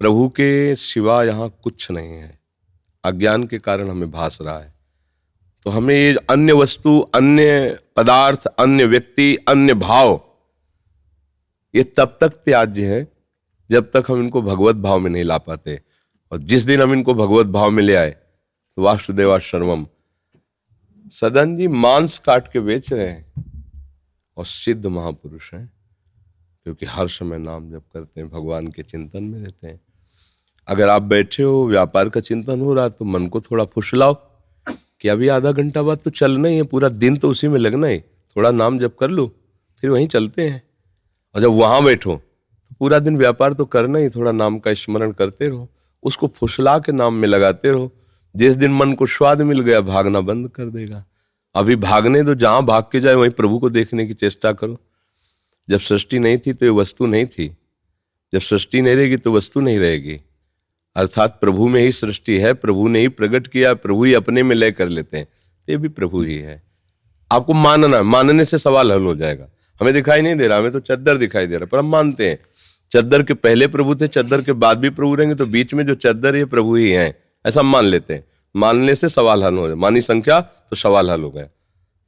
प्रभु 0.00 0.28
के 0.28 0.76
सिवा 0.76 1.22
यहाँ 1.24 1.48
कुछ 1.62 1.90
नहीं 1.90 2.12
है। 2.12 2.38
अज्ञान 3.04 3.44
के 3.44 3.58
कारण 3.58 3.90
हमें 3.90 4.10
भास 4.10 4.38
रहा 4.42 4.58
है। 4.58 4.74
तो 5.64 5.70
हमें 5.70 5.94
ये 5.94 6.16
अन्य 6.30 6.52
वस्तु, 6.52 6.98
अन्य 7.14 7.78
पदार्थ, 7.96 8.46
अन्य 8.46 8.84
व्यक्ति, 8.84 9.36
अन्य 9.48 9.74
भाव, 9.74 10.20
ये 11.74 11.82
तब 11.84 12.18
तक 12.20 12.28
त्याज्य 12.28 12.86
है 12.86 13.06
जब 13.70 13.90
तक 13.90 14.10
हम 14.10 14.20
इनको 14.20 14.42
भगवत 14.42 14.76
भाव 14.76 15.00
में 15.00 15.10
नहीं 15.10 15.24
ला 15.24 15.38
पाते। 15.38 15.80
और 16.32 16.38
जिस 16.38 16.62
दिन 16.62 16.82
हम 16.82 16.92
इनको 16.92 17.14
भगवत 17.14 17.46
भाव 17.46 17.70
में 17.70 17.82
ले 17.82 17.94
आए 17.94 18.16
वासुदेवा 18.80 19.38
शर्वम 19.40 19.86
सदन 21.12 21.56
जी 21.56 21.66
मांस 21.68 22.16
काट 22.18 22.48
के 22.52 22.60
बेच 22.60 22.92
रहे 22.92 23.08
हैं 23.08 23.44
और 24.36 24.46
सिद्ध 24.46 24.86
महापुरुष 24.86 25.52
हैं, 25.54 25.66
क्योंकि 26.66 26.86
हर 26.86 27.08
समय 27.08 27.38
नाम 27.38 27.70
जप 27.70 27.82
करते 27.94 28.20
हैं, 28.20 28.28
भगवान 28.30 28.66
के 28.68 28.82
चिंतन 28.82 29.22
में 29.22 29.38
रहते 29.40 29.66
हैं। 29.66 29.80
अगर 30.68 30.88
आप 30.88 31.02
बैठे 31.04 31.42
हो, 31.42 31.66
व्यापार 31.68 32.08
का 32.08 32.20
चिंतन 32.22 32.60
हो 32.60 32.74
रहा 32.74 32.88
तो 32.88 33.04
मन 33.04 33.26
को 33.26 33.40
थोड़ा 33.40 33.64
फुसलाओ 33.66 34.14
कि 34.66 35.08
अभी 35.08 35.28
आधा 35.30 35.52
घंटा 35.52 35.82
बाद 35.82 35.98
तो 35.98 36.10
चलना 36.12 36.48
ही 36.48 36.56
है, 36.56 36.62
पूरा 36.64 36.88
दिन 36.88 37.16
तो 37.16 37.30
उसी 37.30 37.48
में 37.48 37.58
लगना 37.58 37.86
है। 37.86 38.00
थोड़ा 38.36 38.50
नाम 38.50 38.78
जप 38.78 38.96
कर 39.00 39.10
लो, 39.10 39.26
फिर 39.82 39.90
वहीं 39.90 40.06
चलते 40.08 40.48
हैं। 40.48 40.62
और 41.34 41.40
जब 41.40 41.52
वहाँ 41.52 41.82
बैठो 41.84 42.16
तो 42.16 42.74
पूरा 42.78 42.98
दिन 42.98 43.16
व्यापार 43.18 43.52
तो 43.52 43.64
करना 43.66 43.98
ही, 43.98 44.08
थोड़ा 44.10 44.32
नाम 44.32 44.58
का 44.58 44.74
स्मरण 44.74 45.12
करते 45.12 45.48
रहो, 45.48 45.68
उसको 46.02 46.28
फुसला 46.28 46.78
के 46.78 46.92
नाम 46.92 47.14
में 47.14 47.28
लगाते 47.28 47.70
रहो 47.70 47.92
जिस 48.36 48.54
दिन 48.54 48.72
मन 48.72 48.92
को 48.92 49.06
स्वाद 49.06 49.42
मिल 49.42 49.60
गया, 49.60 49.80
भागना 49.80 50.20
बंद 50.20 50.48
कर 50.48 50.64
देगा। 50.64 51.04
अभी 51.54 51.76
भागने 51.76 52.22
दो, 52.22 52.34
जहाँ 52.34 52.64
भाग 52.64 52.82
के 52.92 53.00
जाए, 53.00 53.14
वहीं 53.14 53.30
प्रभु 53.30 53.58
को 53.58 53.70
देखने 53.70 54.06
की 54.06 54.14
चेष्टा 54.14 54.52
करो। 54.52 54.80
जब 55.68 55.78
सृष्टि 55.78 56.18
नहीं 56.18 56.38
थी 56.38 56.52
तो 56.52 56.66
ये 56.66 56.72
वस्तु 56.72 57.06
नहीं 57.06 57.26
थी। 57.26 57.56
जब 58.32 58.40
सृष्टि 58.40 58.82
नहीं 58.82 58.96
रहेगी 58.96 59.16
तो 59.16 59.32
वस्तु 59.32 59.60
नहीं 59.60 59.78
रहेगी। 59.78 60.20
अर्थात 60.96 61.38
प्रभु 61.40 61.68
में 61.68 61.82
ही 61.82 61.92
सृष्टि 61.92 62.38
है, 62.38 62.54
प्रभु 62.54 62.88
ने 62.88 63.00
ही 63.00 63.08
प्रकट 63.08 63.46
किया, 63.46 63.74
प्रभु 63.74 64.04
ही 64.04 64.14
अपने 64.14 64.42
में 64.42 64.56
लय 64.56 64.72
कर 64.72 64.88
लेते 64.88 65.16
हैं। 65.16 65.28
ये 65.68 65.76
भी 65.76 65.88
प्रभु 65.88 66.22
ही 66.22 66.38
है। 66.38 66.62
आपको 67.32 67.52
मानना, 67.52 68.02
मानने 68.02 68.44
से 68.44 68.58
सवाल 68.58 68.92
हल 68.92 69.02
हो 69.02 69.14
जाएगा। 69.14 69.48
हमें 69.80 69.94
दिखाई 69.94 70.20
नहीं 70.20 70.36
दे 70.36 70.48
रहा, 70.48 70.58
हमें 70.58 70.72
तो 70.72 70.80
चद्दर 70.80 71.16
दिखाई 71.16 71.46
दे 71.46 71.56
रहा, 71.56 71.66
पर 71.66 71.78
हम 71.78 71.86
मानते 71.86 72.28
हैं। 72.28 72.38
चद्दर 72.92 73.22
के 73.22 73.34
पहले 73.34 73.66
प्रभु 73.66 73.94
थे, 73.94 74.06
चद्दर 74.06 74.42
के 74.42 74.52
बाद 74.52 74.78
भी 74.78 74.90
प्रभु 74.90 75.14
रहेंगे 75.14 75.34
तो 75.34 75.46
बीच 75.46 75.74
में 75.74 75.86
जो 75.86 75.94
चद्दर 75.94 76.36
है 76.36 76.44
प्रभु 76.44 76.74
ही 76.74 76.90
है। 76.90 77.29
ऐसा 77.44 77.62
मान 77.62 77.84
लेते 77.84 78.14
हैं। 78.14 78.24
मानने 78.54 78.94
से 78.94 79.08
सवाल 79.08 79.44
हल 79.44 79.56
हो 79.56 79.66
जाए। 79.66 79.76
मानी 79.76 80.00
संख्या 80.00 80.40
तो 80.40 80.76
सवाल 80.76 81.10
हल 81.10 81.22
हो 81.22 81.30
गया 81.30 81.48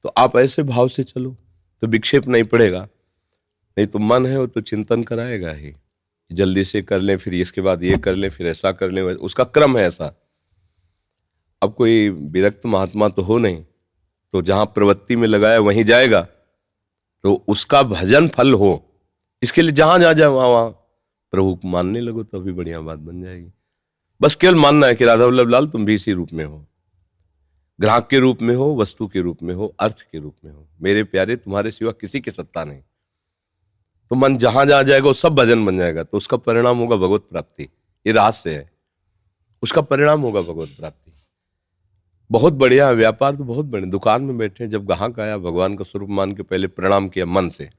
तो 0.04 0.08
आप 0.08 0.36
ऐसे 0.36 0.62
भाव 0.64 0.88
से 0.88 1.02
चलो 1.02 1.36
तो 1.82 1.86
विक्षेप 1.86 2.26
नहीं 2.28 2.44
पड़ेगा। 2.44 2.80
नहीं 3.76 3.86
तो 3.86 3.98
मन 3.98 4.26
है 4.26 4.38
वो 4.38 4.46
तो 4.46 4.60
चिंतन 4.60 5.02
कराएगा 5.02 5.52
ही। 5.52 5.72
जल्दी 6.30 6.64
से 6.64 6.82
कर 6.82 6.98
लें, 6.98 7.16
फिर 7.16 7.34
इसके 7.34 7.60
बाद 7.60 7.82
ये 7.82 7.96
कर 7.98 8.14
लें, 8.14 8.28
फिर 8.30 8.46
ऐसा 8.46 8.72
कर 8.72 8.90
लें 8.90 9.02
उसका 9.02 9.44
क्रम 9.46 9.78
है 9.78 9.86
ऐसा। 9.86 10.12
अब 11.62 11.74
कोई 11.74 12.08
विरक्त 12.08 12.66
महात्मा 12.66 13.08
तो 13.08 13.22
हो 13.22 13.38
नहीं 13.38 13.62
तो 14.34 14.42
जहाँ 14.42 14.66
प्रवृत्ति 14.66 15.16
में 15.16 15.26
लगाया 15.28 15.58
वहीं 15.60 15.84
जाएगा। 15.84 16.20
तो 17.24 17.34
उसका 17.48 17.82
भजन 17.82 18.28
फल 18.28 18.52
हो। 18.54 18.70
इसके 19.42 19.62
लिए 19.62 19.72
जहाँ 19.72 19.98
जा 19.98 20.12
जाए 20.12 20.28
वहाँ 20.28 20.48
वहाँ। 20.48 20.70
प्रभु 21.32 21.58
मानने 21.64 22.00
लगो 22.00 22.22
तो 22.22 22.38
अभी 22.38 22.52
बढ़िया 22.52 22.80
बात 22.80 22.98
बन 22.98 23.22
जाएगी। 23.22 23.50
बस 24.22 24.34
केवल 24.34 24.54
मानना 24.54 24.86
है 24.86 24.94
कि 24.94 25.04
राधा 25.04 25.24
वल्लभ 25.24 25.48
लाल, 25.48 25.66
तुम 25.66 25.84
भी 25.84 25.94
इसी 25.94 26.12
रूप 26.12 26.32
में 26.32 26.44
हो। 26.44 26.66
ग्राहक 27.80 28.08
के 28.10 28.18
रूप 28.18 28.42
में 28.42 28.56
हो, 28.56 28.76
वस्तु 28.76 29.06
के 29.06 29.20
रूप 29.20 29.38
में 29.42 29.54
हो, 29.54 29.76
अर्थ 29.80 30.02
के 30.02 30.18
रूप 30.18 30.36
में 30.44 30.52
हो। 30.52 30.68
मेरे 30.82 31.04
प्यारे, 31.04 31.36
तुम्हारे 31.36 31.72
सिवा 31.72 31.92
किसी 31.92 32.20
की 32.20 32.30
सत्ता 32.30 32.64
नहीं। 32.64 32.80
तो 34.10 34.16
मन 34.16 34.36
जहाँ 34.36 34.66
जहाँ 34.66 34.84
जाएगा, 34.84 35.06
वो 35.06 35.12
सब 35.12 35.34
भजन 35.34 35.66
बन 35.66 35.78
जाएगा। 35.78 36.02
तो 36.02 36.16
उसका 36.16 36.36
परिणाम 36.36 36.78
होगा 36.78 36.96
भगवत 36.96 37.20
प्राप्ति। 37.20 37.62
ये 38.06 38.12
रहस्य 38.12 38.54
है। 38.54 38.72
उसका 39.62 39.80
परिणाम 39.80 40.20
होगा 40.20 40.42
भगवत 40.42 40.68
प्राप्ति। 40.68 41.12
बहुत 42.30 42.52
बढ़िया 42.52 42.90
व्यापार 42.90 43.36
तो 43.36 43.44
बहुत 43.44 43.66
बढ़िया 43.66 43.90
दुकान 43.90 44.22
में 44.22 44.38
बैठे 44.38 44.66
जब 44.66 44.86
ग्राहक 44.86 45.20
आया, 45.20 45.38
भगवान 45.38 45.76
का 45.76 45.84
स्वरूप 45.84 46.10
मान 46.10 46.32
के 46.32 46.42
पहले 46.42 46.66
प्रणाम 46.66 47.08
किया 47.08 47.26
मन 47.26 47.48
से। 47.48 47.70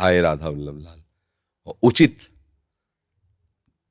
आए 0.00 0.20
राधा 0.20 0.48
वल्लभ 0.48 0.78
लाल। 0.78 1.02
उचित 1.82 2.18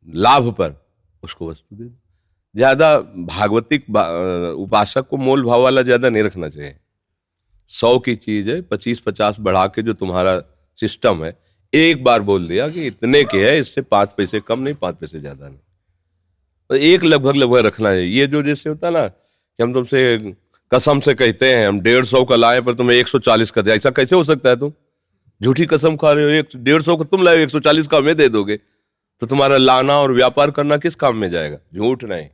लाभ 0.09 0.53
पर 0.53 0.86
उसको 1.27 1.49
वस्तु 1.49 1.75
दे 1.75 1.83
दो। 1.83 1.95
ज़्यादा 2.55 2.97
भागवतिक 3.27 3.89
उपासक 4.59 5.07
को 5.09 5.17
मोल 5.19 5.43
भाव 5.43 5.61
वाला 5.63 5.81
ज़्यादा 5.83 6.09
नहीं 6.09 6.23
रखना 6.23 6.49
चाहिए। 6.49 6.75
सौ 7.71 7.97
की 7.99 8.15
चीज़ 8.17 8.49
है, 8.49 8.61
पच्चीस 8.63 8.99
पचास 9.01 9.39
बढ़ा 9.39 9.65
के 9.67 9.81
जो 9.81 9.93
तुम्हारा 9.95 10.41
सिस्टम 10.77 11.23
है, 11.23 11.37
एक 11.73 12.03
बार 12.03 12.21
बोल 12.21 12.47
दिया 12.47 12.67
कि 12.69 12.85
इतने 12.87 13.23
के 13.25 13.45
है, 13.45 13.59
इससे 13.59 13.81
पाँच 13.83 14.09
पैसे 14.17 14.39
कम 14.41 14.59
नहीं, 14.59 14.73
पाँच 14.75 14.95
पैसे 14.95 15.19
ज़्यादा 15.19 15.47
नहीं। 15.47 15.59
तो 16.69 16.75
एक 16.75 17.03
लगभग 17.03 17.35
लगभग 17.35 17.65
रखना 17.65 17.89
है। 17.89 18.07
ये 18.07 18.27
जो 18.27 18.41
जैसे 18.43 18.69
होता 18.69 18.89
ना 18.89 19.07
कि 19.07 19.63
हम 19.63 19.73
तुमसे 19.73 20.17
कसम 20.71 20.99
से 20.99 21.13
कहते 21.15 21.53
हैं, 21.53 21.67
हम 21.67 21.79
डेढ़ 21.81 22.05
सौ 22.05 22.23
का 22.25 22.35
लाए 22.35 22.61
पर 22.61 22.73
तुम्हें 22.75 22.97
एक 22.97 23.07
सौ 23.07 23.19
चालीस 23.19 23.51
का 23.51 23.61
दिया 23.61 23.75
ऐसा 23.75 23.89
कैसे 23.91 24.15
हो 24.15 24.23
सकता 24.23 24.49
है 24.49 24.55
तुम? 24.55 24.71
झूठी 25.41 25.65
कसम 25.65 25.95
खा 25.97 26.11
रहे 26.11 26.23
हो, 26.23 26.29
एक 26.31 26.49
डेढ़ 26.57 26.81
सौ 26.81 26.95
का 26.97 27.03
तुम 27.05 27.23
लाए, 27.23 27.43
एक 27.43 27.49
सौ 27.49 27.59
चालीस 27.59 27.87
का 27.87 27.97
हमें 27.97 28.15
दे 28.15 28.29
दोगे। 28.29 28.59
तो 29.19 29.27
तुम्हारा 29.27 29.57
लाना 29.57 29.99
और 29.99 30.11
व्यापार 30.11 30.51
करना 30.51 30.77
किस 30.77 30.95
काम 30.95 31.17
में 31.17 31.29
जाएगा? 31.29 31.57
झूठ 31.75 32.03
नहीं। 32.03 32.29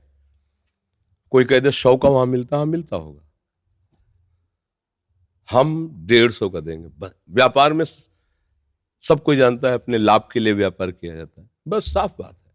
कोई 1.29 1.45
कह 1.45 1.59
दे, 1.59 1.71
सौ 1.71 1.97
का 1.97 2.09
वहाँ 2.09 2.25
मिलता 2.25 2.57
हाँ 2.57 2.65
मिलता 2.65 2.95
होगा। 2.95 3.21
हम 5.51 5.89
डेढ़ 5.95 6.31
सौ 6.31 6.49
का 6.49 6.59
देंगे। 6.59 7.07
व्यापार 7.29 7.73
में 7.73 7.85
सब 9.01 9.23
कोई 9.25 9.35
जानता 9.35 9.67
है, 9.67 9.73
अपने 9.73 9.97
लाभ 9.97 10.29
के 10.33 10.39
लिए 10.39 10.53
व्यापार 10.53 10.91
किया 10.91 11.15
जाता 11.15 11.41
है। 11.41 11.49
बस 11.67 11.93
साफ़ 11.93 12.11
बात 12.19 12.37
है। 12.45 12.51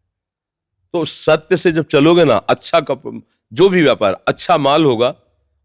तो 0.92 1.04
सत्य 1.04 1.56
से 1.56 1.72
जब 1.72 1.84
चलोगे 1.84 2.24
ना 2.24 2.36
अच्छा 2.36 2.80
कप, 2.80 3.22
जो 3.52 3.68
भी 3.68 3.82
व्यापार 3.82 4.22
अच्छा 4.28 4.56
माल 4.58 4.84
होगा, 4.84 5.14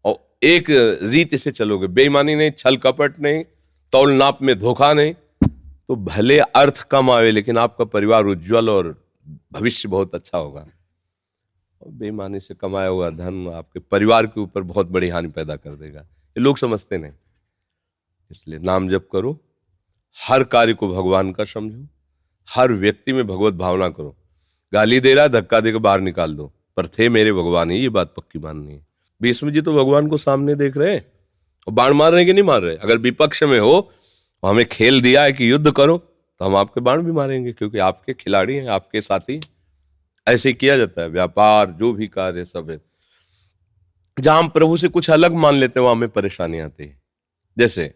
और 0.04 0.36
एक 0.42 0.64
रीति 1.02 1.38
से 1.38 1.50
चलोगे। 1.50 1.86
बेईमानी 1.86 2.34
नहीं, 2.34 2.50
छल 2.50 2.76
कपट 2.76 3.20
नहीं 3.20 3.44
तौल 3.92 4.12
नाप 4.12 4.42
में 4.42 4.58
धोखा 4.58 4.92
नहीं 4.92 5.14
तो 5.88 5.96
भले 5.96 6.38
अर्थ 6.38 6.82
कम 6.82 7.10
आवे, 7.10 7.30
लेकिन 7.30 7.58
आपका 7.58 7.84
परिवार 7.84 8.24
उज्जवल 8.24 8.70
और 8.70 8.94
भविष्य 9.52 9.88
बहुत 9.88 10.14
अच्छा 10.14 10.38
होगा। 10.38 10.66
और 11.80 11.90
बेईमानी 11.90 12.40
से 12.40 12.54
कमाया 12.54 12.88
हुआ 12.88 13.10
धन 13.10 13.48
आपके 13.54 13.80
परिवार 13.80 14.26
के 14.26 14.40
ऊपर 14.40 14.62
बहुत 14.62 14.86
बड़ी 14.86 15.08
हानि 15.08 15.28
पैदा 15.28 15.56
कर 15.56 15.74
देगा। 15.74 16.00
ये 16.00 16.40
लोग 16.40 16.58
समझते 16.58 16.98
नहीं। 16.98 17.12
इसलिए 18.30 18.58
नाम 18.58 18.88
जप 18.88 19.08
करो, 19.12 19.38
हर 20.16 20.44
कार्य 20.44 20.74
को 20.74 20.88
भगवान 20.88 21.32
का 21.32 21.44
समझो, 21.44 21.86
हर 22.48 22.72
व्यक्ति 22.72 23.12
में 23.12 23.26
भगवत 23.26 23.54
भावना 23.54 23.88
करो। 23.88 24.14
गाली 24.72 25.00
दे 25.00 25.14
रहा 25.14 25.28
धक्का 25.28 25.60
देकर 25.60 25.78
बाहर 25.78 26.00
निकाल 26.00 26.34
दो, 26.34 26.52
पर 26.76 26.86
थे 26.88 27.08
मेरे 27.08 27.32
भगवान 27.32 27.70
ही 27.70 27.78
ये 27.78 27.88
बात 27.88 28.14
पक्की 28.16 28.38
माननी 28.38 28.72
है। 28.72 28.86
भीष्म 29.20 29.50
जी 29.50 29.60
तो 29.60 29.72
भगवान 29.74 30.08
को 30.08 30.16
सामने 30.16 30.54
देख 30.54 30.76
रहे 30.76 30.94
हैं, 30.94 31.04
और 31.66 31.74
बाण 31.74 31.92
मार 31.92 32.12
रहे 32.12 32.20
हैं 32.20 32.26
कि 32.26 32.32
नहीं 32.32 32.44
मार 32.44 32.60
रहे 32.60 32.76
अगर 32.76 32.98
विपक्ष 32.98 33.42
में 33.42 33.58
हो 33.60 33.90
तो 34.44 34.48
हमें 34.48 34.64
खेल 34.66 35.00
दिया 35.00 35.22
है 35.22 35.32
कि 35.32 35.50
युद्ध 35.50 35.70
करो 35.72 35.96
तो 35.98 36.44
हम 36.44 36.56
आपके 36.56 36.80
बाण 36.80 37.02
भी 37.02 37.12
मारेंगे, 37.12 37.52
क्योंकि 37.52 37.78
आपके 37.78 38.14
खिलाड़ी 38.14 38.54
हैं, 38.54 38.66
आपके 38.66 39.00
साथी 39.00 39.40
ऐसे 40.26 40.52
किया 40.52 40.76
जाता 40.76 41.02
है, 41.02 41.08
व्यापार, 41.08 41.70
जो 41.70 41.92
भी 41.92 42.08
कार्य 42.08 42.44
सब 42.44 42.70
है। 42.70 42.78
जहाँ 44.20 44.38
हम 44.38 44.48
प्रभु 44.48 44.76
से 44.76 44.88
कुछ 44.88 45.10
अलग 45.10 45.34
मान 45.34 45.54
लेते 45.54 45.80
हैं, 45.80 45.84
वहाँ 45.84 45.96
हमें 45.96 46.08
परेशानी 46.08 46.58
आती 46.58 46.84
है। 46.84 47.00
जैसे, 47.56 47.94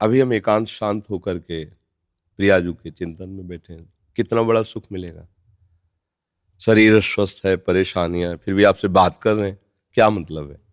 अभी 0.00 0.20
हम 0.20 0.32
एकांत 0.32 0.66
शांत 0.66 1.04
होकर 1.10 1.38
के 1.38 1.64
प्रियाजू 1.64 2.72
के 2.72 2.90
चिंतन 2.90 3.28
में 3.28 3.46
बैठे 3.48 3.72
हैं, 3.72 3.92
कितना 4.16 4.42
बड़ा 4.42 4.62
सुख 4.62 4.84
मिलेगा। 4.92 5.26
शरीर 6.60 7.00
स्वस्थ 7.00 7.46
है, 7.46 7.56
परेशानियाँ 7.56 8.36
फिर 8.36 8.54
भी 8.54 8.64
आपसे 8.64 8.88
बात 8.88 9.22
कर 9.22 9.34
रहे 9.34 9.48
हैं, 9.50 9.58
क्या 9.96 10.10
मतलब 10.10 10.50
है? 10.50 10.69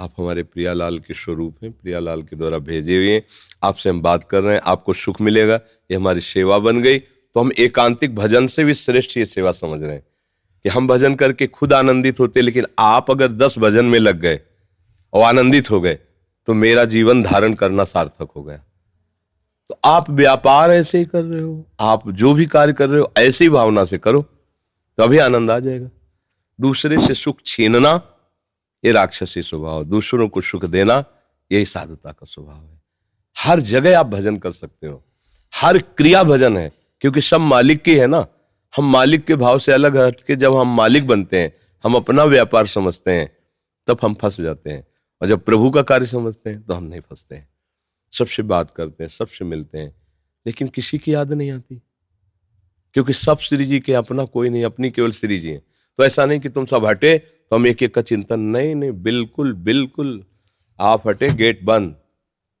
आप 0.00 0.12
हमारे 0.18 0.42
प्रियालाल 0.42 0.98
के 0.98 1.14
स्वरूप 1.14 1.56
हैं 1.62 1.70
प्रियालाल 1.72 2.22
के 2.22 2.36
द्वारा 2.36 2.58
भेजे 2.60 2.96
हुए 2.96 3.12
हैं। 3.12 3.22
आपसे 3.62 3.90
हम 3.90 4.00
बात 4.02 4.24
कर 4.24 4.42
रहे 4.42 4.54
हैं, 4.54 4.60
आपको 4.64 4.92
सुख 4.94 5.20
मिलेगा, 5.20 5.54
ये 5.54 5.96
हमारी 5.96 6.20
सेवा 6.20 6.58
बन 6.58 6.80
गई। 6.82 6.98
तो 6.98 7.40
हम 7.40 7.50
एकांतिक 7.58 8.14
भजन 8.14 8.46
से 8.46 8.64
भी 8.64 8.74
श्रेष्ठ 8.74 9.16
ये 9.16 9.24
सेवा 9.26 9.52
समझ 9.52 9.80
रहे 9.82 9.92
हैं 9.92 10.02
कि 10.64 10.68
हम 10.68 10.88
भजन 10.88 11.14
करके 11.14 11.46
खुद 11.48 11.72
आनंदित 11.72 12.20
होते 12.20 12.40
लेकिन 12.40 12.66
आप 12.78 13.10
अगर 13.10 13.32
दस 13.32 13.58
भजन 13.58 13.84
में 13.84 13.98
लग 13.98 14.20
गए 14.20 14.40
और 15.12 15.24
आनंदित 15.24 15.70
हो 15.70 15.80
गए 15.80 15.98
तो 16.48 16.54
मेरा 16.54 16.84
जीवन 16.86 17.22
धारण 17.22 17.54
करना 17.54 17.84
सार्थक 17.84 18.30
हो 18.36 18.42
गया। 18.42 18.62
तो 19.70 19.78
आप 19.84 20.10
व्यापार 20.10 20.70
ऐसे 20.70 20.98
ही 20.98 21.04
कर 21.04 21.22
रहे 21.22 21.40
हो, 21.40 21.66
आप 21.80 22.08
जो 22.10 22.32
भी 22.34 22.46
कार्य 22.46 22.72
कर 22.72 22.88
रहे 22.88 23.00
हो, 23.00 23.12
ऐसी 23.18 23.48
भावना 23.48 23.84
से 23.84 23.98
करो 23.98 24.22
तो 24.22 25.02
अभी 25.02 25.18
आनंद 25.18 25.50
आ 25.50 25.58
जाएगा। 25.58 25.88
दूसरे 26.58 26.98
से 27.00 27.14
सुख 27.14 27.36
छीनना 27.46 27.96
ये 28.84 28.92
राक्षसी 28.92 29.42
स्वभाव 29.42 29.84
दूसरों 29.84 30.28
को 30.28 30.40
सुख 30.40 30.64
देना 30.64 31.04
यही 31.52 31.64
साधुता 31.64 32.12
का 32.12 32.26
स्वभाव 32.26 32.66
है। 32.66 32.82
हर 33.38 33.60
जगह 33.60 33.98
आप 33.98 34.06
भजन 34.06 34.36
कर 34.36 34.52
सकते 34.52 34.86
हो। 34.86 35.04
हर 35.54 35.78
क्रिया 35.78 36.22
भजन 36.22 36.56
है, 36.56 36.72
क्योंकि 37.00 37.20
सब 37.20 37.40
मालिक 37.40 37.82
की 37.82 37.96
है 37.96 38.06
ना। 38.06 38.26
हम 38.76 38.92
मालिक 38.92 39.24
के 39.24 39.34
भाव 39.34 39.58
से 39.58 39.72
अलग 39.72 39.96
हट 39.96 40.22
के 40.22 40.36
जब 40.36 40.56
हम 40.56 40.76
मालिक 40.76 41.06
बनते 41.06 41.40
हैं, 41.40 41.52
हम 41.84 41.94
अपना 41.94 42.24
व्यापार 42.24 42.66
समझते 42.66 43.10
हैं, 43.10 43.36
तब 43.86 43.98
हम 44.02 44.14
फंस 44.14 44.40
जाते 44.40 44.70
हैं। 44.70 44.86
और 45.22 45.28
जब 45.28 45.44
प्रभु 45.44 45.70
का 45.70 45.82
कार्य 45.82 46.06
समझते 46.06 46.50
हैं 46.50 46.62
तो 46.62 46.74
हम 46.74 46.84
नहीं 46.84 47.00
फंसते 47.00 47.34
हैं। 47.34 47.48
सबसे 48.12 48.42
बात 48.42 48.70
करते 48.70 49.04
हैं, 49.04 49.08
सबसे 49.08 49.44
मिलते 49.44 49.78
हैं। 49.78 49.96
लेकिन 50.46 50.68
किसी 50.68 50.98
की 50.98 51.14
याद 51.14 51.32
नहीं 51.32 51.50
आती। 51.50 51.82
क्योंकि 52.94 53.12
सब 53.12 53.38
श्री 53.38 53.64
जी 53.64 53.80
के 53.80 53.94
अपना 53.94 54.24
कोई 54.24 54.48
नहीं, 54.48 54.64
अपनी 54.64 54.90
केवल 54.90 55.10
श्री 55.10 55.38
जी 55.38 55.50
है। 55.50 55.69
तो 56.00 56.04
ऐसा 56.04 56.24
नहीं 56.26 56.40
कि 56.40 56.48
तुम 56.48 56.64
सब 56.66 56.84
हटे 56.86 57.16
तो 57.18 57.56
हम 57.56 57.66
एक 57.66 57.82
एक 57.82 57.94
का 57.94 58.02
चिंतन, 58.02 58.40
नहीं 58.40 58.74
नहीं, 58.74 58.90
बिल्कुल 59.02 59.52
बिल्कुल, 59.54 60.22
आप 60.78 61.08
हटे, 61.08 61.28
गेट 61.30 61.62
बंद, 61.64 61.94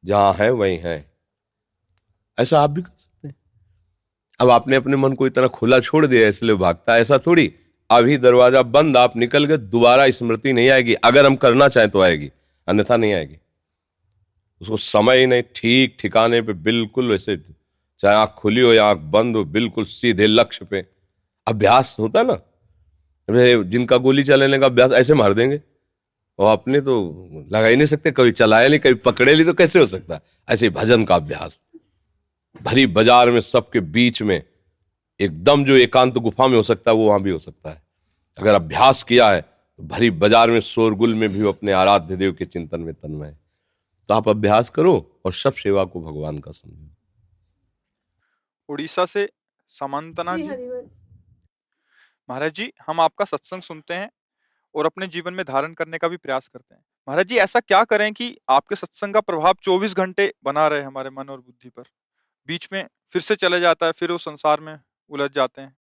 जहाँ 0.04 0.32
है, 0.32 0.50
वहीं 0.50 0.78
है। 0.78 0.96
ऐसा 2.38 2.60
आप 2.60 2.70
भी 2.70 2.82
कर 2.82 2.92
सकते 2.98 3.28
हैं। 3.28 3.34
अब 4.40 4.50
आपने 4.50 4.76
अपने 4.76 4.96
मन 4.96 5.12
को 5.12 5.26
इतना 5.26 5.46
खुला 5.46 5.78
छोड़ 5.80 6.04
दिया, 6.06 6.28
इसलिए 6.28 6.56
भागता 6.56 6.96
ऐसा 6.98 7.18
थोड़ी। 7.18 7.50
अभी 7.90 8.16
दरवाज़ा 8.18 8.62
बंद, 8.62 8.96
आप 8.96 9.16
निकल 9.16 9.44
गए, 9.44 9.56
दोबारा 9.56 10.08
स्मृति 10.10 10.52
नहीं 10.52 10.68
आएगी। 10.70 10.94
अगर 10.94 11.26
हम 11.26 11.36
करना 11.36 11.68
चाहें 11.68 11.88
तो 11.90 12.00
आएगी, 12.00 12.30
अन्यथा 12.68 12.96
नहीं 12.96 13.14
आएगी। 13.14 13.36
उसको 14.60 14.76
समय 14.76 15.18
ही 15.18 15.26
नहीं, 15.26 15.42
ठीक 15.56 15.96
ठिकाने 16.00 16.42
पे 16.42 16.52
बिल्कुल 16.52 17.10
वैसे, 17.10 17.36
चाहे 18.00 18.14
आँख 18.16 18.34
खुली 18.38 18.60
हो 18.60 18.72
या 18.72 18.84
आँख 18.84 18.98
बंद 19.08 19.36
हो, 19.36 19.44
बिल्कुल 19.46 19.84
सीधे 19.86 20.26
लक्ष्य 20.26 20.64
पे। 20.64 20.86
अभ्यास 21.46 21.96
होता 21.98 22.20
है 22.20 22.26
ना? 22.26 22.38
जिनका 23.64 23.96
गोली 23.98 24.22
चलाने 24.24 24.58
का 24.58 24.66
अभ्यास 24.66 24.92
ऐसे 24.92 25.14
मार 25.14 25.32
देंगे। 25.34 25.60
और 26.38 26.52
अपने 26.52 26.80
तो 26.80 26.94
लगा 27.52 27.66
ही 27.66 27.76
नहीं 27.76 27.86
सकते 27.86 28.10
कभी 28.12 28.32
चलाए 28.32 28.68
नहीं 28.68 28.80
कभी 28.80 28.94
पकड़े 29.02 29.34
ली 29.34 29.44
तो 29.44 29.52
कैसे 29.54 29.78
हो 29.78 29.86
सकता? 29.88 30.14
है 30.14 30.20
ऐसे 30.48 30.70
भजन 30.70 31.04
का 31.04 31.14
अभ्यास। 31.16 31.58
भरी 32.60 32.86
बाज़ार 32.88 33.30
में 33.30 33.40
सबके 33.42 33.80
बीच 33.80 34.22
में 34.22 34.42
एकदम 35.20 35.64
जो 35.64 35.76
एकांत 35.76 36.18
गुफा 36.18 36.46
में 36.46 36.56
हो 36.56 36.62
सकता 36.64 36.90
है 36.90 36.96
वो 36.96 37.06
वहाँ 37.06 37.20
भी 37.22 37.30
हो 37.30 37.38
सकता 37.38 37.70
है। 37.70 37.82
अगर 38.38 38.54
अभ्यास 38.54 39.02
किया 39.02 39.30
है 39.30 39.40
तो 39.40 39.82
भरी 39.86 40.10
बाज़ार 40.12 40.50
में 40.50 40.60
शोरगुल 40.62 41.14
में 41.14 41.28
भी 41.30 41.48
अपने 41.48 41.72
आराध्य 41.74 42.16
देव 42.16 42.32
के 42.32 42.44
चिंतन 42.46 42.80
में 42.80 42.94
तन्मय 42.94 43.36
तो 44.08 44.14
आप 44.14 44.28
अभ्यास 44.28 44.68
करो 44.70 44.94
और 45.26 45.32
सब 45.34 45.52
सेवा 45.54 45.84
को 45.84 46.00
भगवान 46.02 46.38
का 46.38 46.50
समझो। 46.52 46.88
उड़ीसा 48.68 49.04
से 49.06 49.28
समंतना 49.72 50.36
जी 50.36 50.48
महाराज 52.30 52.52
जी, 52.52 52.72
हम 52.86 53.00
आपका 53.00 53.24
सत्संग 53.24 53.62
सुनते 53.62 53.94
हैं 53.94 54.10
और 54.74 54.86
अपने 54.86 55.06
जीवन 55.06 55.34
में 55.34 55.44
धारण 55.44 55.72
करने 55.72 55.98
का 55.98 56.08
भी 56.08 56.16
प्रयास 56.16 56.48
करते 56.48 56.74
हैं। 56.74 56.82
महाराज 57.08 57.26
जी, 57.26 57.36
ऐसा 57.36 57.60
क्या 57.60 57.84
करें 57.84 58.12
कि 58.12 58.36
आपके 58.48 58.76
सत्संग 58.76 59.14
का 59.14 59.20
प्रभाव 59.20 59.54
24 59.62 59.94
घंटे 59.94 60.32
बना 60.44 60.68
रहे 60.68 60.82
हमारे 60.82 61.10
मन 61.10 61.28
और 61.28 61.40
बुद्धि 61.40 61.68
पर? 61.68 61.82
बीच 62.46 62.68
में 62.72 62.86
फिर 63.08 63.22
से 63.22 63.36
चले 63.36 63.60
जाता 63.60 63.86
है, 63.86 63.92
फिर 63.92 64.12
वो 64.12 64.18
संसार 64.18 64.60
में 64.60 64.78
उलझ 65.08 65.30
जाते 65.30 65.62
हैं। 65.62 65.76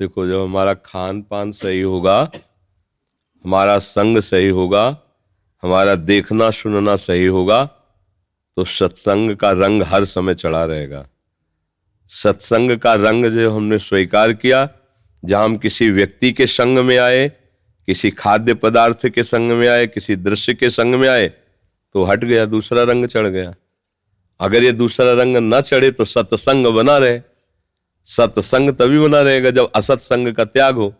देखो, 0.00 0.26
जब 0.26 0.40
हमारा 0.40 0.74
खान 0.74 1.22
पान 1.22 1.52
सही 1.52 1.80
होगा, 1.80 2.20
हमारा 3.44 3.78
संग 3.78 4.18
सही 4.20 4.48
होगा, 4.48 4.86
हमारा 5.62 5.94
देखना 5.94 6.50
सुनना 6.50 6.96
सही 6.96 7.26
होगा 7.26 7.64
तो 8.56 8.64
सत्संग 8.64 9.36
का 9.36 9.50
रंग 9.50 9.82
हर 9.82 10.04
समय 10.04 10.34
चढ़ा 10.34 10.64
रहेगा। 10.64 11.06
सत्संग 12.10 12.78
का 12.78 12.94
रंग 12.94 13.26
जो 13.26 13.50
हमने 13.50 13.78
स्वीकार 13.78 14.32
किया 14.32 14.68
जहाँ 15.26 15.44
हम 15.44 15.56
किसी 15.56 15.90
व्यक्ति 15.90 16.32
के 16.32 16.46
संग 16.46 16.78
में 16.78 16.96
आए, 16.98 17.28
किसी 17.88 18.10
खाद्य 18.10 18.54
पदार्थ 18.54 19.06
के 19.08 19.22
संग 19.22 19.52
में 19.52 19.68
आए, 19.68 19.86
किसी 19.86 20.16
दृश्य 20.16 20.54
के 20.54 20.70
संग 20.70 20.94
में 20.94 21.08
आए 21.08 21.28
तो 21.94 22.04
हट 22.04 22.24
गया, 22.24 22.44
दूसरा 22.44 22.82
रंग 22.82 23.06
चढ़ 23.06 23.26
गया। 23.26 23.54
अगर 24.40 24.64
ये 24.64 24.72
दूसरा 24.72 25.12
रंग 25.12 25.36
न 25.36 25.60
चढ़े 25.60 25.90
तो 25.90 26.04
सत्संग 26.04 26.66
बना 26.66 26.96
रहे। 26.98 27.20
सत्संग 28.08 28.70
तभी 28.70 28.98
बना 28.98 29.20
रहेगा 29.22 29.50
जब 29.50 29.70
असत 29.74 30.00
संग 30.00 30.32
का 30.34 30.44
त्याग 30.44 30.74
हो। 30.74 30.92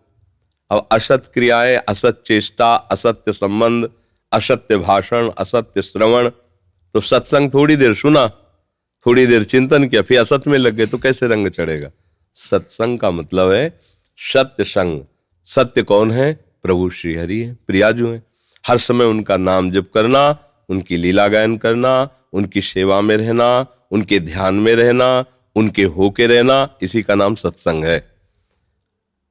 अब 0.70 0.86
असत 0.92 1.30
क्रियाएँ, 1.34 1.76
असत 1.78 2.22
चेष्टा 2.26 2.74
असत्य 2.74 3.32
संबंध 3.32 3.88
असत्य 4.32 4.76
भाषण 4.76 5.30
असत्य 5.38 5.82
श्रवण 5.82 6.28
तो 6.94 7.00
सत्संग 7.00 7.50
थोड़ी 7.54 7.76
देर 7.76 7.94
सुना, 7.94 8.26
थोड़ी 9.06 9.26
देर 9.26 9.44
चिंतन 9.44 9.86
किया, 9.88 10.02
फिर 10.02 10.20
असत 10.20 10.46
में 10.46 10.58
लग 10.58 10.74
गए 10.74 10.86
तो 10.86 10.98
कैसे 10.98 11.26
रंग 11.26 11.48
चढ़ेगा? 11.48 11.90
सत्संग 12.36 12.98
का 12.98 13.10
मतलब 13.10 13.52
है 13.52 13.68
सत्य 14.18 14.64
संग 14.64 15.00
सत्य 15.44 15.82
कौन 15.82 16.10
है? 16.10 16.44
प्रभु 16.62 16.90
श्री 16.90 17.14
हरि 17.14 17.38
है, 17.38 17.58
प्रियाजू 17.66 18.08
है। 18.08 18.22
हर 18.66 18.78
समय 18.78 19.04
उनका 19.04 19.36
नाम 19.36 19.70
जप 19.70 19.90
करना, 19.94 20.38
उनकी 20.68 20.96
लीला 20.96 21.28
गायन 21.28 21.56
करना, 21.56 22.08
उनकी 22.32 22.60
सेवा 22.60 23.00
में 23.00 23.16
रहना, 23.16 23.66
उनके 23.90 24.20
ध्यान 24.20 24.54
में 24.54 24.76
रहना, 24.76 25.24
उनके 25.56 25.84
होके 25.84 26.26
रहना, 26.26 26.70
इसी 26.82 27.02
का 27.02 27.14
नाम 27.14 27.34
सत्संग 27.34 27.84
है। 27.84 28.10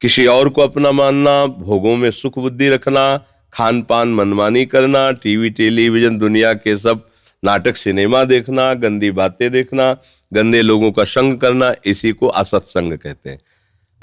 किसी 0.02 0.26
और 0.26 0.50
को 0.50 0.62
अपना 0.62 0.92
मानना, 0.92 1.46
भोगों 1.46 1.96
में 1.96 2.12
सुख 2.12 2.40
बुद्धि 2.40 2.70
रखना 2.70 3.26
खान 3.54 3.82
पान 3.82 4.08
मनमानी 4.08 4.66
करना, 4.66 5.12
टीवी, 5.12 5.50
टेलीविज़न, 5.50 6.18
दुनिया 6.18 6.54
के 6.54 6.78
सब 6.78 7.10
नाटक, 7.44 7.76
सिनेमा 7.76 8.24
देखना, 8.24 8.74
गंदी 8.74 9.12
बातें 9.12 9.52
देखना, 9.52 9.98
गंदे 10.34 10.62
लोगों 10.62 10.92
का 10.92 11.04
संग 11.04 11.38
करना, 11.38 11.74
इसी 11.86 12.12
को 12.12 12.28
असत्संग 12.28 12.98
कहते 12.98 13.30
हैं। 13.30 13.40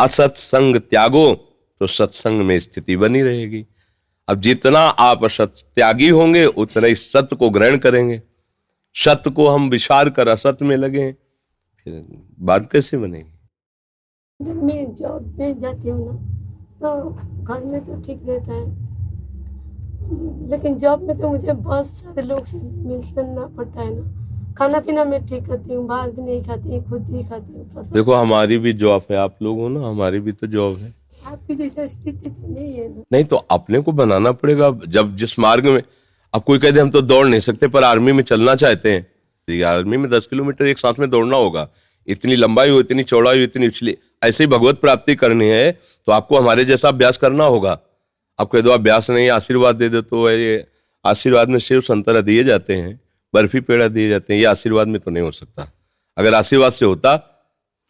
असत्संग 0.02 0.76
त्यागो 0.80 1.34
तो 1.80 1.86
सत्संग 1.86 2.42
में 2.42 2.58
स्थिति 2.60 2.96
बनी 2.96 3.22
रहेगी। 3.22 3.64
अब 4.28 4.40
जितना 4.40 4.80
आप 4.80 5.24
असत 5.24 5.54
त्यागी 5.76 6.08
होंगे, 6.08 6.44
उतना 6.46 6.86
ही 6.86 6.94
सत्य 6.94 7.36
को 7.36 7.50
ग्रहण 7.50 7.78
करेंगे। 7.78 8.20
सत्य 8.96 9.30
को 9.30 9.48
हम 9.48 9.68
विचार 9.70 10.10
कर 10.10 10.28
असत 10.28 10.62
में 10.62 10.76
लगे, 10.76 11.10
फिर 11.12 12.04
बात 12.40 12.68
कैसे 12.72 12.96
बनेगी? 12.96 13.30
जब 14.40 14.62
मैं 14.64 14.94
जॉब 14.94 15.28
पे 15.38 15.52
जाती 15.54 15.88
हूँ 15.88 16.06
ना 16.06 16.14
तो 16.80 17.10
घर 17.44 17.64
में 17.64 17.80
तो 17.86 18.00
ठीक 18.02 18.20
रहता 18.24 18.52
है। 18.52 18.64
लेकिन 20.50 20.78
जॉब 20.78 21.02
में 21.02 21.18
तो 21.20 21.28
मुझे 21.28 21.52
बहुत 21.52 21.86
सारे 21.88 22.22
लोग 22.22 22.46
से 22.46 22.58
मिलना 22.58 23.46
पड़ता 23.56 23.80
है 23.80 23.90
ना। 23.94 24.21
खाना 24.58 24.78
पीना 24.80 25.04
मैं 25.04 25.24
ठीक 25.26 25.44
करती 25.46 25.74
हूँ 25.74 25.86
बाहर 25.86 26.10
भी 26.10 26.22
नहीं 26.22 26.42
खाती 26.44 26.80
खुद 26.88 27.06
ही 27.10 27.22
खाती 27.28 27.52
हूँ 27.52 27.84
देखो 27.92 28.14
हमारी 28.14 28.58
भी 28.58 28.72
जॉब 28.74 29.04
है 29.10 29.16
आप 29.18 29.36
लोग 29.42 29.58
हो 29.58 29.68
ना 29.68 29.88
हमारी 29.88 30.20
भी 30.20 30.32
तो 30.32 30.46
जॉब 30.48 30.76
है। 30.78 30.92
आपकी 31.26 31.54
जैसा 31.54 31.86
स्थिति 31.86 32.30
तो 32.30 32.54
नहीं 32.54 32.72
है 32.72 32.88
ना। 32.88 33.02
नहीं 33.12 33.24
तो 33.24 33.36
अपने 33.50 33.80
को 33.80 33.92
बनाना 33.92 34.32
पड़ेगा 34.34 34.70
जब 34.88 35.14
जिस 35.16 35.38
मार्ग 35.38 35.66
में 35.66 35.82
अब 36.34 36.42
कोई 36.42 36.58
कहते 36.58 36.80
हम 36.80 36.90
तो 36.90 37.02
दौड़ 37.02 37.26
नहीं 37.26 37.40
सकते 37.40 37.68
पर 37.68 37.84
आर्मी 37.84 38.12
में 38.12 38.22
चलना 38.24 38.54
चाहते 38.54 38.92
हैं। 38.92 39.02
तो 39.02 39.64
आर्मी 39.66 39.96
में 39.96 40.10
दस 40.10 40.26
किलोमीटर 40.26 40.66
एक 40.66 40.78
साथ 40.78 40.98
में 40.98 41.08
दौड़ना 41.10 41.36
होगा। 41.36 41.68
इतनी 42.08 42.36
लंबाई 42.36 42.70
हो 42.70 42.80
इतनी 42.80 43.02
चौड़ाई 43.04 43.38
हो 43.38 43.44
इतनी 43.44 43.66
उछली 43.66 43.96
ऐसे 44.24 44.44
ही 44.44 44.50
भगवत 44.50 44.80
प्राप्ति 44.80 45.14
करनी 45.16 45.48
है 45.48 45.70
तो 45.72 46.12
आपको 46.12 46.38
हमारे 46.38 46.64
जैसा 46.64 46.88
अभ्यास 46.88 47.16
करना 47.16 47.44
होगा। 47.46 47.78
आप 48.38 48.50
कह 48.50 48.60
दो 48.60 48.70
अभ्यास 48.70 49.10
नहीं 49.10 49.28
आशीर्वाद 49.30 49.76
दे 49.76 49.88
दो 49.88 50.00
तो 50.02 50.30
ये 50.30 50.64
आशीर्वाद 51.04 51.48
में 51.48 51.58
शिव 51.60 51.80
संतरा 51.82 52.20
दिए 52.22 52.44
जाते 52.44 52.74
हैं। 52.74 52.98
बर्फ़ी 53.34 53.60
पेड़ा 53.60 53.88
दिए 53.88 54.08
जाते 54.08 54.32
हैं, 54.32 54.40
ये 54.40 54.46
आशीर्वाद 54.46 54.88
में 54.88 55.00
तो 55.00 55.10
नहीं 55.10 55.24
हो 55.24 55.30
सकता। 55.30 55.70
अगर 56.16 56.34
आशीर्वाद 56.34 56.72
से 56.72 56.86
होता 56.86 57.16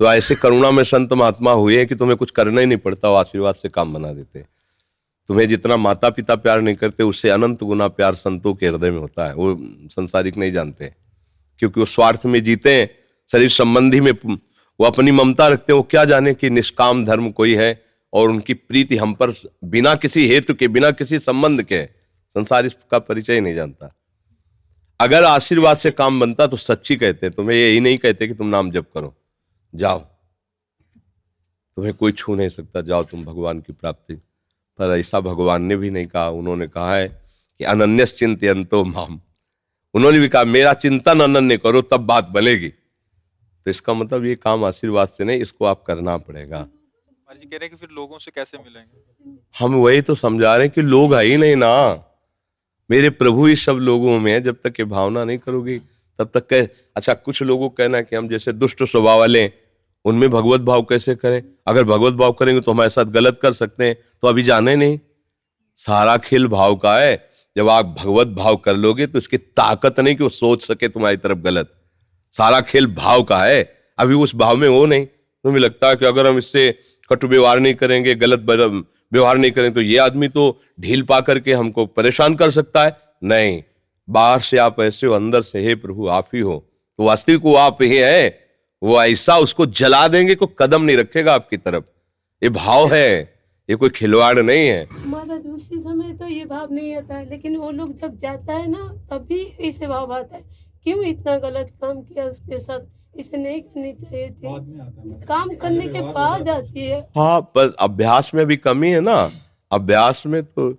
तो 0.00 0.12
ऐसे 0.12 0.34
करुणा 0.34 0.70
में 0.70 0.82
संत 0.84 1.12
महात्मा 1.12 1.52
हुए 1.52 1.76
हैं 1.76 1.86
कि 1.86 1.94
तुम्हें 1.94 2.16
कुछ 2.16 2.30
करना 2.30 2.60
ही 2.60 2.66
नहीं 2.66 2.78
पड़ता, 2.78 3.08
वो 3.08 3.14
आशीर्वाद 3.14 3.54
से 3.54 3.68
काम 3.68 3.92
बना 3.94 4.12
देते 4.12 4.44
तुम्हें 5.28 5.48
जितना 5.48 5.76
माता 5.76 6.08
पिता 6.10 6.34
प्यार 6.34 6.60
नहीं 6.60 6.74
करते, 6.74 7.02
उससे 7.02 7.30
अनंत 7.30 7.62
गुना 7.62 7.86
प्यार 7.88 8.14
संतों 8.14 8.54
के 8.54 8.66
हृदय 8.66 8.90
में 8.90 8.98
होता 8.98 9.26
है, 9.26 9.34
वो 9.34 9.56
संसारिक 9.90 10.36
नहीं 10.36 10.52
जानते। 10.52 10.92
क्योंकि 11.58 11.80
वो 11.80 11.86
स्वार्थ 11.86 12.26
में 12.26 12.42
जीते 12.42 12.74
हैं, 12.74 12.90
शरीर 13.28 13.48
संबंधी 13.48 14.00
में 14.00 14.12
वो 14.24 14.84
अपनी 14.84 15.10
ममता 15.10 15.48
रखते 15.48 15.72
हैं, 15.72 15.76
वो 15.76 15.82
क्या 15.82 16.04
जाने 16.04 16.34
कि 16.34 16.50
निष्काम 16.50 17.04
धर्म 17.04 17.30
कोई 17.30 17.54
है, 17.54 17.82
और 18.12 18.30
उनकी 18.30 18.54
प्रीति 18.54 18.96
हम 18.96 19.14
पर 19.14 19.32
बिना 19.64 19.94
किसी 19.94 20.26
हेतु 20.28 20.54
के, 20.54 20.68
बिना 20.68 20.90
किसी 20.90 21.18
संबंध 21.18 21.62
के, 21.62 21.84
संसार 22.36 22.66
इसका 22.66 22.98
परिचय 22.98 23.40
नहीं 23.40 23.54
जानता। 23.54 23.94
अगर 25.02 25.24
आशीर्वाद 25.24 25.76
से 25.76 25.90
काम 25.90 26.20
बनता 26.20 26.46
तो 26.46 26.56
सच्ची 26.56 26.96
कहते 26.96 27.30
तुम्हें 27.30 27.56
यही 27.56 27.80
नहीं 27.80 27.98
कहते 27.98 28.26
कि 28.28 28.34
तुम 28.34 28.46
नाम 28.46 28.70
जप 28.70 28.86
करो। 28.94 29.14
जाओ। 29.74 29.98
तुम्हें 31.76 31.94
कोई 31.94 32.12
छू 32.12 32.34
नहीं 32.34 32.48
सकता 32.48 32.80
जाओ 32.80 33.04
तुम 33.04 33.24
भगवान 33.24 33.60
की 33.60 33.72
प्राप्ति। 33.72 34.14
पर 34.78 34.98
ऐसा 34.98 35.20
भगवान 35.20 35.62
ने 35.62 35.76
भी 35.76 35.90
नहीं 35.90 36.06
कहा 36.06 36.28
उन्होंने 36.28 36.68
कहा 36.68 36.94
है 36.96 37.08
कि 37.08 37.64
अनन्य 37.64 38.06
चिंतो 38.06 38.84
माम। 38.84 39.20
उन्होंने 39.94 40.18
भी 40.18 40.28
कहा 40.28 40.44
मेरा 40.44 40.74
चिंतन 40.74 41.20
अनन्य 41.20 41.56
करो 41.56 41.82
तब 41.82 42.00
बात 42.00 42.28
बनेगी। 42.28 42.68
तो 42.68 43.70
इसका 43.70 43.94
मतलब 43.94 44.24
ये 44.24 44.34
काम 44.34 44.64
आशीर्वाद 44.64 45.08
से 45.08 45.24
नहीं 45.24 45.40
इसको 45.40 45.64
आप 45.64 45.82
करना 45.82 46.16
पड़ेगा। 46.16 46.60
कह 46.60 47.56
रहे 47.56 47.58
हैं 47.62 47.70
कि 47.70 47.76
फिर 47.76 47.88
लोगों 47.92 48.18
से 48.18 48.30
कैसे 48.30 48.58
मिलेंगे? 48.58 49.36
हम 49.58 49.74
वही 49.74 50.02
तो 50.02 50.14
समझा 50.14 50.56
रहे 50.56 50.66
हैं 50.66 50.74
कि 50.74 50.82
लोग 50.82 51.14
है 51.14 51.24
ही 51.24 51.36
नहीं 51.36 51.56
ना। 51.56 51.72
मेरे 52.90 53.10
प्रभु 53.10 53.46
ही 53.46 53.56
सब 53.56 53.78
लोगों 53.80 54.18
में 54.18 54.32
है, 54.32 54.40
जब 54.40 54.56
तक 54.64 54.80
ये 54.80 54.84
भावना 54.84 55.24
नहीं 55.24 55.38
करोगी, 55.38 55.78
तब 56.18 56.30
तक 56.34 56.46
कह 56.46 56.66
अच्छा 56.96 57.14
कुछ 57.14 57.42
लोगों 57.42 57.68
को 57.68 57.74
कहना 57.74 58.00
कि 58.00 58.16
हम 58.16 58.28
जैसे 58.28 58.52
दुष्ट 58.52 58.82
स्वभाव 58.82 59.18
वाले 59.18 59.50
उनमें 60.04 60.28
भगवत 60.30 60.60
भाव 60.60 60.82
कैसे 60.82 61.14
करें? 61.14 61.42
अगर 61.66 61.84
भगवत 61.84 62.14
भाव 62.14 62.32
करेंगे 62.32 62.60
तो 62.60 62.72
हमारे 62.72 62.90
साथ 62.90 63.04
गलत 63.12 63.38
कर 63.42 63.52
सकते 63.52 63.84
हैं 63.84 63.96
तो 64.22 64.28
अभी 64.28 64.42
जाने 64.42 64.74
नहीं। 64.76 64.98
सारा 65.78 66.16
खेल 66.16 66.46
भाव 66.48 66.74
का 66.76 66.96
है, 66.98 67.14
जब 67.56 67.68
आप 67.68 67.94
भगवत 67.98 68.28
भाव 68.28 68.56
कर 68.56 68.76
लोगे 68.76 69.06
तो 69.06 69.18
इसकी 69.18 69.36
ताकत 69.36 70.00
नहीं 70.00 70.16
कि 70.16 70.22
वो 70.22 70.28
सोच 70.30 70.62
सके 70.62 70.88
तुम्हारी 70.88 71.16
तरफ़ 71.16 71.38
गलत। 71.38 71.72
सारा 72.34 72.60
खेल 72.62 72.86
भाव 72.94 73.22
का 73.22 73.38
है, 73.38 73.62
अभी 73.98 74.14
उस 74.16 74.34
भाव 74.34 74.56
में 74.56 74.68
वो 74.68 74.84
नहीं। 74.86 75.06
तुम्हें 75.06 75.60
लगता 75.60 75.88
है 75.88 75.96
कि 75.96 76.04
अगर 76.04 76.26
हम 76.26 76.38
इससे 76.38 76.70
कटु 77.10 77.28
व्यवहार 77.28 77.60
नहीं 77.60 77.74
करेंगे, 77.74 78.14
गलत 78.16 78.40
व्यवहार 79.12 79.38
नहीं 79.38 79.52
करें 79.52 79.72
तो 79.72 79.80
ये 79.80 79.96
आदमी 79.98 80.28
तो 80.28 80.60
ढील 80.80 81.02
पा 81.02 81.20
करके 81.20 81.52
हमको 81.52 81.86
परेशान 81.86 82.34
कर 82.34 82.50
सकता 82.50 82.84
है। 82.84 82.96
नहीं, 83.24 83.62
बाहर 84.08 84.40
से 84.40 84.58
आप 84.58 84.80
ऐसे 84.80 85.06
हो, 85.06 85.12
अंदर 85.12 85.42
से, 85.42 85.64
हे 85.64 85.74
प्रभु, 85.74 86.06
आप 86.06 86.28
ही 86.34 86.40
हो। 86.40 86.68
तो 86.98 87.04
वास्तविक 87.04 87.40
वो 87.42 87.54
आप 87.54 87.82
ही 87.82 87.96
है, 87.96 88.38
वो 88.82 89.02
ऐसा 89.02 89.38
उसको 89.38 89.66
जला 89.66 90.08
देंगे 90.08 90.34
को 90.34 90.46
कदम 90.46 90.82
नहीं 90.82 90.96
रखेगा 90.96 91.34
आपकी 91.34 91.56
तरफ़। 91.56 91.84
ये 92.42 92.48
भाव 92.48 92.94
है, 92.94 93.34
ये 93.70 93.76
कोई 93.76 93.88
खिलवाड़ 93.88 94.38
नहीं 94.38 94.66
है। 94.68 94.86
हमारा 94.92 95.36
दूसरी 95.36 95.78
समय 95.80 96.12
तो 96.12 96.28
ये 96.28 96.44
भाव 96.44 96.72
नहीं 96.72 96.96
आता 96.96 97.14
है, 97.14 97.30
लेकिन 97.30 97.56
वो 97.56 97.70
लोग 97.70 97.94
जब 97.94 98.16
जाता 98.16 98.52
है 98.52 98.70
ना, 98.70 99.02
तभी 99.10 99.40
इसे 99.60 99.86
भाव 99.86 100.12
आता 100.12 100.36
है। 100.36 100.42
क्यों 100.84 101.04
इतना 101.04 101.38
गलत 101.38 101.72
काम 101.80 102.02
किया 102.02 102.24
उसके 102.24 102.58
साथ? 102.58 102.80
इसे 103.14 103.36
नहीं 103.36 103.60
करनी 103.60 103.92
चाहिए 103.92 104.28
थी। 104.28 105.24
काम 105.24 105.48
करने 105.56 105.86
के 105.88 106.00
बाद 106.12 106.48
आती 106.48 106.86
है। 106.86 107.00
हाँ 107.16 107.40
बस 107.56 107.72
अभ्यास 107.80 108.34
में 108.34 108.44
भी 108.46 108.56
कमी 108.58 108.90
है 108.90 109.00
ना। 109.00 109.30
अभ्यास 109.70 110.26
में 110.26 110.42
तो 110.44 110.70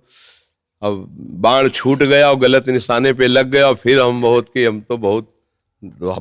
अब 0.82 1.06
बाण 1.42 1.68
छूट 1.68 2.02
गया 2.02 2.30
और 2.30 2.38
गलत 2.38 2.68
निशाने 2.68 3.12
पे 3.12 3.26
लग 3.26 3.50
गया 3.50 3.68
और 3.68 3.74
फिर 3.74 4.00
हम 4.00 4.20
बहुत 4.22 4.48
की 4.48 4.64
हम 4.64 4.80
तो 4.80 4.96
बहुत 4.96 5.30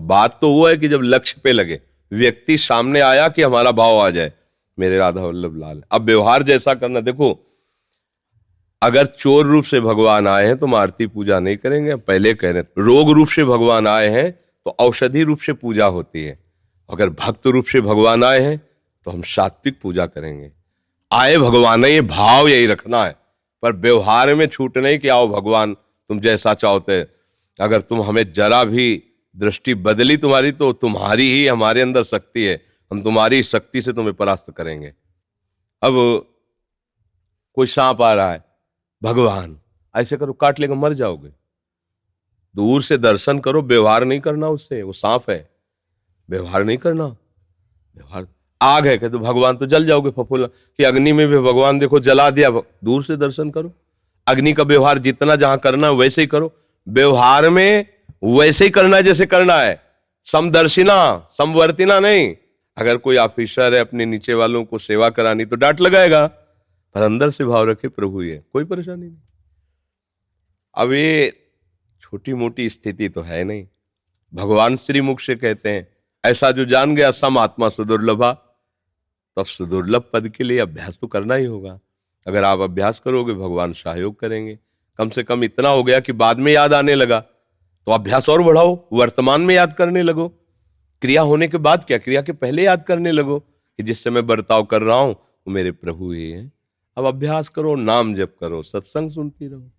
बात 0.01 0.37
तो 0.41 0.51
हुआ 0.53 0.69
है 0.69 0.77
कि 0.77 0.87
जब 0.87 1.01
लक्ष्य 1.03 1.41
पे 1.43 1.51
लगे 1.51 1.79
व्यक्ति 2.11 2.57
सामने 2.59 2.99
आया 3.01 3.27
कि 3.29 3.41
हमारा 3.41 3.71
भाव 3.71 3.97
आ 3.97 4.09
जाए 4.09 4.31
मेरे 4.77 4.97
राधा 4.97 5.21
वल्लभ 5.21 5.57
लाल। 5.57 5.81
अब 5.91 6.01
व्यवहार 6.01 6.43
जैसा 6.43 6.73
करना 6.73 6.99
देखो 7.01 7.33
अगर 8.81 9.05
चोर 9.07 9.45
रूप 9.45 9.63
से 9.63 9.79
भगवान 9.81 10.27
आए 10.27 10.45
हैं 10.45 10.57
तो 10.57 10.73
आरती 10.75 11.07
पूजा 11.07 11.39
नहीं 11.39 11.57
करेंगे। 11.57 11.95
पहले 11.97 12.33
कह 12.33 12.51
रहे 12.51 12.63
रोग 12.79 13.11
रूप 13.11 13.27
से 13.27 13.43
भगवान 13.45 13.87
आए 13.87 14.07
हैं 14.09 14.31
तो 14.65 14.75
औषधि 14.79 15.23
रूप 15.23 15.39
से 15.39 15.53
पूजा 15.53 15.85
होती 15.85 16.23
है। 16.23 16.39
अगर 16.89 17.09
भक्त 17.09 17.47
रूप 17.47 17.65
से 17.65 17.81
भगवान 17.81 18.23
आए 18.23 18.39
हैं 18.39 18.57
तो 19.05 19.11
हम 19.11 19.21
सात्विक 19.21 19.79
पूजा 19.81 20.05
करेंगे। 20.05 20.51
आए 21.11 21.37
भगवान, 21.37 21.85
ये 21.85 22.01
भाव 22.01 22.47
यही 22.47 22.65
रखना 22.65 23.03
है। 23.05 23.15
पर 23.63 23.73
व्यवहार 23.73 24.33
में 24.35 24.45
छूट 24.47 24.77
नहीं 24.77 24.99
कि 24.99 25.07
आओ 25.07 25.27
भगवान, 25.27 25.73
तुम 25.73 26.19
जैसा 26.19 26.53
चाहते। 26.53 26.99
अगर 27.59 27.81
तुम 27.81 28.01
हमें 28.01 28.31
जरा 28.33 28.63
भी 28.63 29.03
दृष्टि 29.35 29.73
बदली 29.75 30.17
तुम्हारी 30.17 30.51
तो 30.51 30.71
तुम्हारी 30.73 31.31
ही 31.31 31.45
हमारे 31.47 31.81
अंदर 31.81 32.03
शक्ति 32.03 32.45
है। 32.45 32.61
हम 32.91 33.01
तुम्हारी 33.03 33.43
शक्ति 33.43 33.81
से 33.81 33.93
तुम्हें 33.93 34.13
परास्त 34.13 34.51
करेंगे। 34.51 34.93
अब 35.81 35.93
कोई 37.57 37.67
सांप 37.67 38.01
आ 38.01 38.13
रहा 38.13 38.31
है, 38.31 38.43
भगवान, 39.03 39.57
ऐसे 39.95 40.17
करो, 40.17 40.33
काट 40.33 40.59
लेगा, 40.59 40.75
मर 40.75 40.93
जाओगे। 40.93 41.29
दूर 42.55 42.83
से 42.83 42.97
दर्शन 42.97 43.39
करो, 43.39 43.61
व्यवहार 43.61 44.05
नहीं 44.05 44.19
करना 44.19 44.49
उससे, 44.49 44.81
वो 44.83 44.93
सांप 44.93 45.29
है। 45.29 45.49
व्यवहार 46.29 46.63
नहीं 46.63 46.77
करना। 46.77 47.05
व्यवहार, 47.97 48.27
आग 48.61 48.87
है, 48.87 48.97
कहते 48.97 49.17
भगवान 49.17 49.57
तो 49.57 49.65
जल 49.65 49.85
जाओगे 49.85 50.11
फफूला 50.11 50.47
कि 50.47 50.83
अग्नि 50.83 51.11
में 51.11 51.27
भी 51.27 51.37
भगवान 51.37 51.79
देखो 51.79 51.99
जला 51.99 52.29
दिया, 52.29 52.49
दूर 52.83 53.03
से 53.03 53.17
दर्शन 53.17 53.51
करो। 53.51 53.73
अग्नि 54.27 54.53
का 54.53 54.63
व्यवहार 54.63 54.97
जितना 54.97 55.35
जहाँ 55.35 55.57
करना 55.57 55.87
है, 55.87 55.93
वैसे 55.93 56.21
ही 56.21 56.27
करो। 56.27 56.53
व्यवहार 56.87 57.49
में 57.49 57.85
वैसे 58.23 58.63
ही 58.63 58.71
करना 58.71 58.97
है 58.97 59.03
जैसे 59.03 59.25
करना 59.25 59.55
है। 59.55 59.81
समदर्शिना, 60.25 61.27
समवर्तिना 61.31 61.99
नहीं। 61.99 62.35
अगर 62.77 62.97
कोई 62.97 63.17
ऑफिसर 63.17 63.73
है 63.73 63.79
अपने 63.79 64.05
नीचे 64.05 64.33
वालों 64.33 64.65
को 64.65 64.77
सेवा 64.77 65.09
करानी 65.09 65.45
तो 65.45 65.55
डांट 65.55 65.81
लगाएगा, 65.81 66.27
पर 66.27 67.01
अंदर 67.01 67.29
से 67.29 67.45
भाव 67.45 67.69
रखे 67.69 67.87
प्रभु 67.87 68.21
ये, 68.23 68.43
कोई 68.53 68.63
परेशानी 68.63 69.07
नहीं। 69.07 69.17
अब 70.75 70.93
ये 70.93 71.42
छोटी 72.13 72.33
मोटी 72.33 72.69
स्थिति 72.69 73.09
तो 73.09 73.21
है 73.21 73.43
नहीं। 73.43 73.67
भगवान 74.33 74.75
श्री 74.75 75.01
मुख 75.01 75.19
से 75.19 75.35
कहते 75.35 75.69
हैं, 75.69 75.87
ऐसा 76.25 76.51
जो 76.51 76.65
जान 76.65 76.95
गया, 76.95 77.11
सम 77.11 77.37
आत्मा 77.37 77.69
सुदुर्लभा। 77.69 78.31
तब 79.37 79.45
सुदुर्लभ 79.45 80.03
पद 80.13 80.29
के 80.29 80.43
लिए 80.43 80.59
अभ्यास 80.59 80.97
तो 81.01 81.07
करना 81.07 81.35
ही 81.35 81.45
होगा। 81.45 81.79
अगर 82.27 82.43
आप 82.43 82.59
अभ्यास 82.59 82.99
करोगे, 82.99 83.33
भगवान 83.33 83.73
सहयोग 83.73 84.19
करेंगे। 84.19 84.59
कम 84.97 85.09
से 85.09 85.23
कम 85.23 85.43
इतना 85.43 85.69
हो 85.69 85.83
गया 85.83 85.99
कि 85.99 86.11
बाद 86.11 86.39
में 86.39 86.53
याद 86.53 86.73
आने 86.73 86.95
लगा। 86.95 87.19
तो 87.19 87.91
अभ्यास 87.91 88.29
और 88.29 88.43
बढ़ाओ, 88.43 88.87
वर्तमान 88.93 89.41
में 89.41 89.55
याद 89.55 89.73
करने 89.73 90.01
लगो। 90.01 90.27
क्रिया 91.01 91.21
होने 91.21 91.47
के 91.47 91.57
बाद 91.57 91.83
क्या? 91.83 91.97
क्रिया 91.97 92.21
के 92.21 92.31
पहले 92.31 92.63
याद 92.63 92.83
करने 92.83 93.11
लगो 93.11 93.39
कि 93.39 93.83
जिससे 93.83 94.09
मैं 94.09 94.27
बर्ताव 94.27 94.63
कर 94.63 94.81
रहा 94.81 94.97
हूँ, 94.97 95.13
वो 95.13 95.51
मेरे 95.51 95.71
प्रभु 95.71 96.11
ही 96.11 96.31
है। 96.31 96.51
अब 96.97 97.05
अभ्यास 97.05 97.49
करो, 97.49 97.75
नाम 97.75 98.15
जप 98.15 98.35
करो, 98.39 98.63
सत्संग 98.63 99.11
सुनती 99.11 99.47
रहो। 99.47 99.71